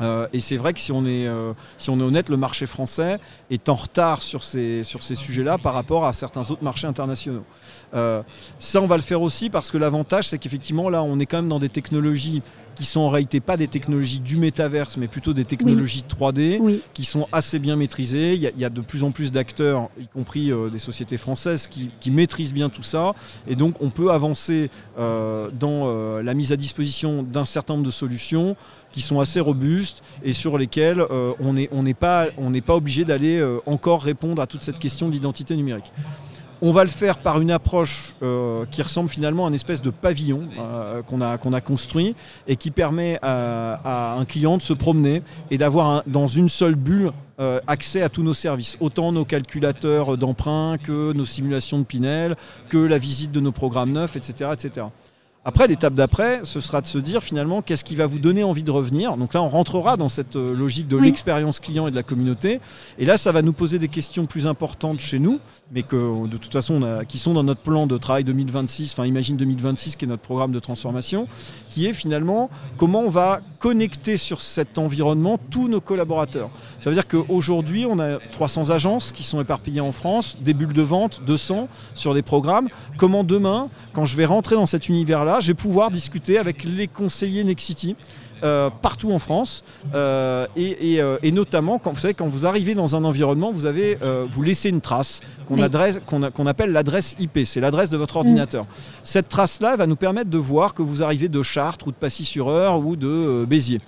Euh, 0.00 0.26
et 0.32 0.40
c'est 0.40 0.56
vrai 0.56 0.72
que 0.72 0.80
si 0.80 0.92
on, 0.92 1.04
est, 1.04 1.26
euh, 1.26 1.52
si 1.78 1.90
on 1.90 1.98
est 1.98 2.02
honnête, 2.02 2.28
le 2.28 2.36
marché 2.36 2.66
français 2.66 3.18
est 3.50 3.68
en 3.68 3.74
retard 3.74 4.22
sur 4.22 4.42
ces, 4.42 4.84
sur 4.84 5.02
ces 5.02 5.14
sujets-là 5.14 5.58
par 5.58 5.74
rapport 5.74 6.06
à 6.06 6.12
certains 6.12 6.50
autres 6.50 6.64
marchés 6.64 6.86
internationaux. 6.86 7.44
ça, 7.92 8.80
on 8.80 8.86
va 8.86 8.96
le 8.96 9.02
faire 9.02 9.22
aussi 9.22 9.50
parce 9.50 9.70
que 9.70 9.78
l'avantage, 9.78 10.28
c'est 10.28 10.38
qu'effectivement, 10.38 10.88
là, 10.88 11.02
on 11.02 11.18
est 11.18 11.26
quand 11.26 11.38
même 11.38 11.48
dans 11.48 11.58
des 11.58 11.68
technologies 11.68 12.42
qui 12.74 12.84
sont 12.84 13.00
en 13.00 13.08
réalité 13.08 13.40
pas 13.40 13.56
des 13.56 13.68
technologies 13.68 14.20
du 14.20 14.36
métaverse, 14.36 14.96
mais 14.96 15.08
plutôt 15.08 15.32
des 15.32 15.44
technologies 15.44 16.04
3D, 16.08 16.80
qui 16.94 17.04
sont 17.04 17.28
assez 17.32 17.58
bien 17.58 17.76
maîtrisées. 17.76 18.34
Il 18.34 18.60
y, 18.60 18.64
a, 18.64 18.70
de 18.70 18.80
plus 18.80 19.04
en 19.04 19.10
plus 19.10 19.32
d'acteurs, 19.32 19.90
y 20.00 20.06
compris 20.06 20.50
euh, 20.50 20.70
des 20.70 20.78
sociétés 20.78 21.16
françaises, 21.16 21.68
qui, 21.68 22.10
maîtrisent 22.10 22.52
bien 22.52 22.68
tout 22.68 22.82
ça. 22.82 23.14
Et 23.48 23.56
donc, 23.56 23.76
on 23.80 23.90
peut 23.90 24.10
avancer 24.10 24.70
euh, 24.98 25.48
dans 25.58 25.84
euh, 25.86 26.22
la 26.22 26.34
mise 26.34 26.52
à 26.52 26.56
disposition 26.56 27.22
d'un 27.22 27.44
certain 27.44 27.74
nombre 27.74 27.86
de 27.86 27.90
solutions 27.90 28.56
qui 28.92 29.00
sont 29.00 29.20
assez 29.20 29.40
robustes 29.40 30.02
et 30.22 30.34
sur 30.34 30.58
lesquelles 30.58 31.02
on 31.40 31.54
n'est 31.54 31.70
on 31.72 31.82
pas, 31.94 32.26
pas 32.66 32.76
obligé 32.76 33.06
d'aller 33.06 33.42
encore 33.64 34.02
répondre 34.02 34.42
à 34.42 34.46
toute 34.46 34.62
cette 34.62 34.78
question 34.78 35.08
de 35.08 35.12
l'identité 35.14 35.56
numérique. 35.56 35.90
On 36.64 36.70
va 36.70 36.84
le 36.84 36.90
faire 36.90 37.18
par 37.18 37.40
une 37.40 37.50
approche 37.50 38.14
euh, 38.22 38.64
qui 38.70 38.82
ressemble 38.82 39.08
finalement 39.08 39.46
à 39.46 39.48
une 39.48 39.54
espèce 39.56 39.82
de 39.82 39.90
pavillon 39.90 40.48
euh, 40.60 41.02
qu'on 41.02 41.20
a, 41.20 41.36
qu'on 41.36 41.52
a 41.52 41.60
construit 41.60 42.14
et 42.46 42.54
qui 42.54 42.70
permet 42.70 43.18
à, 43.20 44.14
un 44.16 44.24
client 44.24 44.58
de 44.58 44.62
se 44.62 44.72
promener 44.72 45.24
et 45.50 45.58
d'avoir 45.58 46.04
dans 46.06 46.28
une 46.28 46.48
seule 46.48 46.76
bulle 46.76 47.10
euh, 47.40 47.58
accès 47.66 48.00
à 48.00 48.08
tous 48.08 48.22
nos 48.22 48.32
services, 48.32 48.76
autant 48.78 49.10
nos 49.10 49.24
calculateurs 49.24 50.16
d'emprunt 50.16 50.76
que 50.78 51.12
nos 51.12 51.24
simulations 51.24 51.80
de 51.80 51.84
Pinel, 51.84 52.36
que 52.68 52.78
la 52.78 52.98
visite 52.98 53.32
de 53.32 53.40
nos 53.40 53.50
programmes 53.50 53.90
neufs, 53.90 54.14
etc. 54.14 54.50
etc. 54.52 54.86
Après, 55.44 55.66
l'étape 55.66 55.94
d'après, 55.94 56.42
ce 56.44 56.60
sera 56.60 56.80
de 56.80 56.86
se 56.86 56.98
dire 56.98 57.20
finalement 57.20 57.62
qu'est-ce 57.62 57.84
qui 57.84 57.96
va 57.96 58.06
vous 58.06 58.20
donner 58.20 58.44
envie 58.44 58.62
de 58.62 58.70
revenir. 58.70 59.16
Donc 59.16 59.34
là, 59.34 59.42
on 59.42 59.48
rentrera 59.48 59.96
dans 59.96 60.08
cette 60.08 60.36
euh, 60.36 60.54
logique 60.54 60.86
de 60.86 60.96
l'expérience 60.96 61.58
client 61.58 61.88
et 61.88 61.90
de 61.90 61.96
la 61.96 62.04
communauté. 62.04 62.60
Et 62.96 63.04
là, 63.04 63.16
ça 63.16 63.32
va 63.32 63.42
nous 63.42 63.52
poser 63.52 63.80
des 63.80 63.88
questions 63.88 64.26
plus 64.26 64.46
importantes 64.46 65.00
chez 65.00 65.18
nous, 65.18 65.40
mais 65.72 65.82
que 65.82 66.28
de 66.28 66.36
toute 66.36 66.52
façon, 66.52 67.02
qui 67.08 67.18
sont 67.18 67.34
dans 67.34 67.42
notre 67.42 67.62
plan 67.62 67.88
de 67.88 67.98
travail 67.98 68.22
2026, 68.22 68.92
enfin 68.92 69.04
Imagine 69.04 69.36
2026, 69.36 69.96
qui 69.96 70.04
est 70.04 70.08
notre 70.08 70.22
programme 70.22 70.52
de 70.52 70.60
transformation, 70.60 71.26
qui 71.70 71.86
est 71.86 71.92
finalement 71.92 72.48
comment 72.76 73.00
on 73.00 73.08
va 73.08 73.40
connecter 73.58 74.18
sur 74.18 74.40
cet 74.40 74.78
environnement 74.78 75.40
tous 75.50 75.66
nos 75.66 75.80
collaborateurs. 75.80 76.50
Ça 76.78 76.90
veut 76.90 76.94
dire 76.94 77.08
qu'aujourd'hui, 77.08 77.84
on 77.84 77.98
a 77.98 78.18
300 78.30 78.70
agences 78.70 79.10
qui 79.10 79.24
sont 79.24 79.40
éparpillées 79.40 79.80
en 79.80 79.92
France, 79.92 80.36
des 80.40 80.54
bulles 80.54 80.72
de 80.72 80.82
vente, 80.82 81.22
200 81.26 81.68
sur 81.94 82.14
des 82.14 82.22
programmes. 82.22 82.68
Comment 82.96 83.24
demain, 83.24 83.70
quand 83.92 84.04
je 84.04 84.16
vais 84.16 84.24
rentrer 84.24 84.54
dans 84.54 84.66
cet 84.66 84.88
univers-là, 84.88 85.31
je 85.40 85.48
vais 85.48 85.54
pouvoir 85.54 85.90
discuter 85.90 86.38
avec 86.38 86.64
les 86.64 86.88
conseillers 86.88 87.44
Nexity 87.44 87.96
euh, 88.44 88.70
partout 88.70 89.12
en 89.12 89.20
France. 89.20 89.62
Euh, 89.94 90.48
euh, 90.58 91.18
et, 91.22 91.30
notamment, 91.30 91.78
quand 91.78 91.92
vous 91.92 92.00
savez, 92.00 92.14
quand 92.14 92.26
vous 92.26 92.44
arrivez 92.44 92.74
dans 92.74 92.96
un 92.96 93.04
environnement, 93.04 93.52
vous, 93.52 93.66
avez, 93.66 93.96
vous 94.28 94.42
laissez 94.42 94.68
une 94.68 94.80
trace 94.80 95.20
qu'on 95.46 96.46
appelle 96.46 96.72
l'adresse 96.72 97.14
IP. 97.20 97.40
C'est 97.44 97.60
l'adresse 97.60 97.90
de 97.90 97.96
votre 97.96 98.16
ordinateur. 98.16 98.66
Cette 99.04 99.28
trace-là 99.28 99.76
va 99.76 99.86
nous 99.86 99.94
permettre 99.94 100.28
de 100.28 100.38
voir 100.38 100.74
que 100.74 100.82
vous 100.82 101.04
arrivez 101.04 101.28
de 101.28 101.40
Chartres 101.40 101.86
ou 101.86 101.92
de 101.92 101.96
Passy-sur-Eure 101.96 102.84
ou 102.84 102.96
de 102.96 103.44
Béziers. 103.48 103.80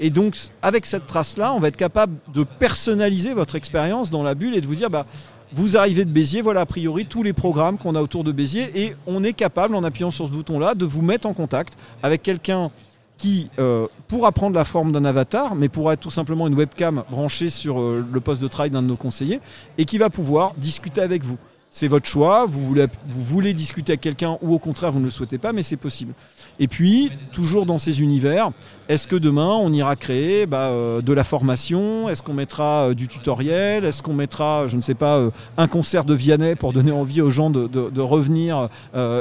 Et 0.00 0.08
donc, 0.08 0.36
avec 0.62 0.86
cette 0.86 1.06
trace-là, 1.06 1.52
on 1.52 1.58
va 1.58 1.68
être 1.68 1.76
capable 1.76 2.14
de 2.32 2.44
personnaliser 2.44 3.34
votre 3.34 3.56
expérience 3.56 4.08
dans 4.08 4.22
la 4.22 4.34
bulle 4.34 4.54
et 4.54 4.62
de 4.62 4.66
vous 4.66 4.76
dire, 4.76 4.88
bah, 4.88 5.04
vous 5.52 5.76
arrivez 5.76 6.04
de 6.04 6.10
Béziers, 6.10 6.42
voilà 6.42 6.62
a 6.62 6.66
priori 6.66 7.06
tous 7.06 7.22
les 7.22 7.32
programmes 7.32 7.78
qu'on 7.78 7.94
a 7.94 8.02
autour 8.02 8.24
de 8.24 8.32
Béziers 8.32 8.70
et 8.74 8.94
on 9.06 9.24
est 9.24 9.32
capable, 9.32 9.74
en 9.74 9.84
appuyant 9.84 10.10
sur 10.10 10.26
ce 10.26 10.32
bouton-là, 10.32 10.74
de 10.74 10.84
vous 10.84 11.02
mettre 11.02 11.26
en 11.26 11.32
contact 11.32 11.76
avec 12.02 12.22
quelqu'un 12.22 12.70
qui 13.16 13.50
euh, 13.58 13.86
pourra 14.06 14.30
prendre 14.32 14.54
la 14.54 14.64
forme 14.64 14.92
d'un 14.92 15.04
avatar, 15.04 15.56
mais 15.56 15.68
pourra 15.68 15.94
être 15.94 16.00
tout 16.00 16.10
simplement 16.10 16.46
une 16.46 16.54
webcam 16.54 17.02
branchée 17.10 17.50
sur 17.50 17.80
euh, 17.80 18.06
le 18.10 18.20
poste 18.20 18.40
de 18.40 18.48
travail 18.48 18.70
d'un 18.70 18.82
de 18.82 18.86
nos 18.86 18.96
conseillers, 18.96 19.40
et 19.76 19.84
qui 19.84 19.98
va 19.98 20.08
pouvoir 20.08 20.54
discuter 20.56 21.00
avec 21.00 21.24
vous. 21.24 21.36
C'est 21.70 21.88
votre 21.88 22.06
choix, 22.06 22.46
vous 22.46 22.64
voulez, 22.64 22.86
vous 23.06 23.22
voulez 23.22 23.52
discuter 23.52 23.92
avec 23.92 24.00
quelqu'un 24.00 24.38
ou 24.40 24.54
au 24.54 24.58
contraire 24.58 24.90
vous 24.90 25.00
ne 25.00 25.04
le 25.04 25.10
souhaitez 25.10 25.36
pas, 25.36 25.52
mais 25.52 25.62
c'est 25.62 25.76
possible. 25.76 26.14
Et 26.58 26.66
puis, 26.66 27.12
toujours 27.32 27.66
dans 27.66 27.78
ces 27.78 28.00
univers, 28.00 28.52
est-ce 28.88 29.06
que 29.06 29.16
demain 29.16 29.54
on 29.60 29.70
ira 29.70 29.94
créer 29.96 30.46
bah, 30.46 30.70
euh, 30.70 31.02
de 31.02 31.12
la 31.12 31.24
formation? 31.24 32.08
Est-ce 32.08 32.22
qu'on 32.22 32.32
mettra 32.32 32.88
euh, 32.88 32.94
du 32.94 33.06
tutoriel? 33.06 33.84
Est-ce 33.84 34.02
qu'on 34.02 34.14
mettra, 34.14 34.66
je 34.66 34.78
ne 34.78 34.80
sais 34.80 34.94
pas, 34.94 35.16
euh, 35.16 35.30
un 35.58 35.68
concert 35.68 36.04
de 36.04 36.14
Vianney 36.14 36.54
pour 36.54 36.72
donner 36.72 36.90
envie 36.90 37.20
aux 37.20 37.28
gens 37.28 37.50
de, 37.50 38.00
revenir 38.00 38.68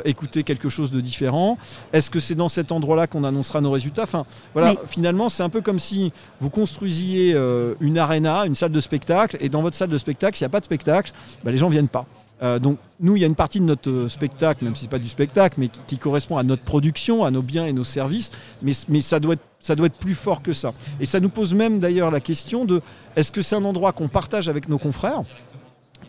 écouter 0.06 0.44
quelque 0.44 0.70
chose 0.70 0.90
de 0.92 1.02
différent? 1.02 1.58
Est-ce 1.92 2.10
que 2.10 2.22
c'est 2.22 2.36
dans 2.36 2.48
cet 2.48 2.72
endroit-là 2.72 3.08
qu'on 3.08 3.26
annoncera 3.26 3.60
nos 3.60 3.72
résultats? 3.72 4.04
Enfin, 4.04 4.26
voilà, 4.54 4.76
finalement, 4.88 5.28
c'est 5.28 5.44
un 5.44 5.50
peu 5.50 5.60
comme 5.60 5.80
si 5.80 6.14
vous 6.40 6.50
construisiez 6.50 7.36
une 7.82 7.98
arena, 7.98 8.46
une 8.46 8.56
salle 8.56 8.72
de 8.72 8.80
spectacle, 8.80 9.36
et 9.42 9.50
dans 9.50 9.62
votre 9.62 9.76
salle 9.76 9.90
de 9.90 9.98
spectacle, 9.98 10.38
s'il 10.38 10.46
n'y 10.46 10.52
a 10.52 10.52
pas 10.52 10.62
de 10.62 10.66
spectacle, 10.66 11.12
bah, 11.44 11.52
les 11.52 11.58
gens 11.58 11.68
ne 11.68 11.74
viennent 11.74 11.90
pas. 11.90 12.06
Euh, 12.44 12.60
donc 12.60 12.78
nous, 13.00 13.16
il 13.16 13.22
y 13.22 13.24
a 13.24 13.28
une 13.28 13.36
partie 13.36 13.60
de 13.60 13.66
notre 13.66 13.90
euh, 13.90 14.10
spectacle, 14.10 14.64
même 14.64 14.76
si 14.76 14.82
ce 14.82 14.86
n'est 14.86 14.92
pas 14.92 15.00
du 15.00 15.08
spectacle, 15.08 15.60
mais 15.60 15.70
qui, 15.88 15.98
correspond 15.98 16.38
à 16.38 16.44
notre 16.44 16.64
production, 16.64 17.26
à 17.26 17.32
nos 17.32 17.42
biens 17.42 17.66
et 17.66 17.74
nos 17.74 17.84
services, 17.84 18.32
mais, 18.62 18.74
mais 18.90 19.02
ça, 19.02 19.20
doit 19.20 19.34
être, 19.34 19.44
ça 19.60 19.76
doit 19.76 19.88
être 19.88 19.98
plus 19.98 20.16
fort 20.16 20.42
que 20.42 20.54
ça. 20.54 20.72
Et 21.00 21.06
ça 21.06 21.20
nous 21.20 21.30
pose 21.30 21.54
même 21.54 21.80
d'ailleurs 21.80 22.12
la 22.12 22.20
question 22.20 22.66
de 22.66 22.82
est-ce 23.16 23.32
que 23.32 23.42
c'est 23.42 23.56
un 23.56 23.66
endroit 23.66 23.92
qu'on 23.92 24.08
partage 24.08 24.50
avec 24.50 24.70
nos 24.70 24.78
confrères 24.78 25.24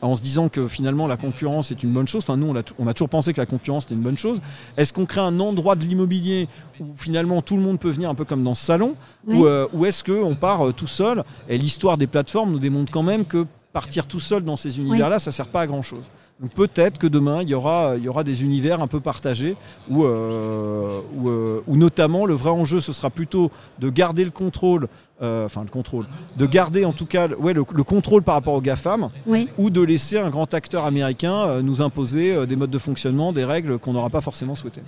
en 0.01 0.14
se 0.14 0.23
disant 0.23 0.49
que 0.49 0.69
finalement 0.69 1.09
la 1.09 1.17
concurrence 1.17 1.71
est 1.71 1.83
une 1.83 1.93
bonne 1.93 2.07
chose? 2.07 2.23
Enfin, 2.23 2.37
nous, 2.37 2.47
on 2.47 2.57
a, 2.57 2.62
on 2.79 2.87
a 2.87 2.95
toujours 2.95 3.09
pensé 3.09 3.33
que 3.33 3.41
la 3.41 3.47
concurrence 3.47 3.87
était 3.87 3.95
une 3.95 4.03
bonne 4.03 4.19
chose. 4.19 4.41
Est-ce 4.77 4.93
qu'on 4.93 5.07
crée 5.07 5.21
un 5.21 5.41
endroit 5.41 5.77
de 5.77 5.85
l'immobilier 5.85 6.47
où 6.79 6.85
finalement 6.97 7.43
tout 7.43 7.57
le 7.57 7.62
monde 7.62 7.81
peut 7.81 7.91
venir 7.91 8.11
un 8.11 8.14
peu 8.14 8.25
comme 8.25 8.45
dans 8.45 8.55
ce 8.55 8.64
salon? 8.64 8.95
Ou, 9.27 9.47
euh, 9.47 9.67
ou 9.73 9.87
est-ce 9.87 10.05
qu'on 10.05 10.35
part 10.37 10.73
tout 10.75 10.87
seul? 10.87 11.25
Et 11.49 11.59
l'histoire 11.59 11.97
des 11.97 12.07
plateformes 12.07 12.53
nous 12.53 12.59
démontre 12.59 12.93
quand 12.93 13.03
même 13.03 13.25
que 13.25 13.47
partir 13.73 14.07
tout 14.07 14.21
seul 14.21 14.43
dans 14.43 14.57
ces 14.57 14.79
univers-là, 14.79 15.19
ça 15.19 15.31
ne 15.31 15.35
sert 15.35 15.49
pas 15.49 15.62
à 15.62 15.67
grand-chose. 15.67 16.05
Donc 16.40 16.53
peut-être 16.53 16.98
que 16.98 17.09
demain, 17.09 17.42
il 17.42 17.48
y, 17.48 17.55
aura, 17.55 17.94
il 17.96 18.05
y 18.05 18.09
aura 18.09 18.22
des 18.22 18.44
univers 18.44 18.81
un 18.81 18.87
peu 18.87 19.01
partagés 19.01 19.57
où, 19.90 20.05
euh, 20.05 21.01
euh, 21.27 21.61
où, 21.66 21.77
notamment 21.77 22.27
le 22.27 22.35
vrai 22.35 22.51
enjeu, 22.51 22.81
ce 22.81 22.92
sera 22.92 23.11
plutôt 23.11 23.51
de 23.81 23.90
garder 23.90 24.22
le 24.22 24.31
contrôle, 24.31 24.87
euh, 25.20 25.46
enfin 25.46 25.62
le 25.62 25.68
contrôle, 25.68 26.07
de 26.37 26.46
garder 26.46 26.85
en 26.85 26.92
tout 26.92 27.07
cas 27.07 27.27
ouais, 27.40 27.53
le, 27.53 27.64
contrôle 27.64 28.22
par 28.22 28.37
rapport 28.37 28.55
aux 28.55 28.61
GAFAM, 28.61 29.09
ou 29.59 29.70
de 29.70 29.81
laisser 29.81 30.18
un 30.18 30.31
grand 30.31 30.55
acteur 30.55 30.85
américain 30.85 31.61
nous 31.61 31.83
imposer 31.83 32.46
des 32.46 32.55
modes 32.55 32.70
de 32.70 32.79
fonctionnement, 32.79 33.33
des 33.33 33.44
règles 33.44 33.79
qu'on 33.79 33.92
n'aura 33.92 34.11
pas 34.11 34.20
forcément 34.20 34.55
souhaitées. 34.55 34.83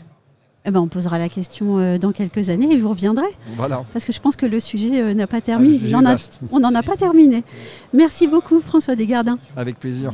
Eh 0.66 0.70
ben, 0.70 0.78
on 0.78 0.88
posera 0.88 1.18
la 1.18 1.30
question 1.30 1.98
dans 1.98 2.12
quelques 2.12 2.50
années 2.50 2.70
et 2.70 2.76
vous 2.76 2.90
reviendrez. 2.90 3.30
Voilà. 3.56 3.82
Parce 3.92 4.04
que 4.04 4.12
je 4.12 4.20
pense 4.20 4.36
que 4.36 4.46
le 4.46 4.60
sujet 4.60 5.14
n'a 5.14 5.26
pas 5.26 5.40
terminé. 5.40 5.80
Ah, 5.94 6.16
on 6.52 6.60
n'en 6.60 6.74
a 6.74 6.82
pas 6.82 6.96
terminé. 6.96 7.42
Merci 7.92 8.28
beaucoup 8.28 8.60
François 8.60 8.94
Desgardins. 8.94 9.38
Avec 9.56 9.80
plaisir. 9.80 10.12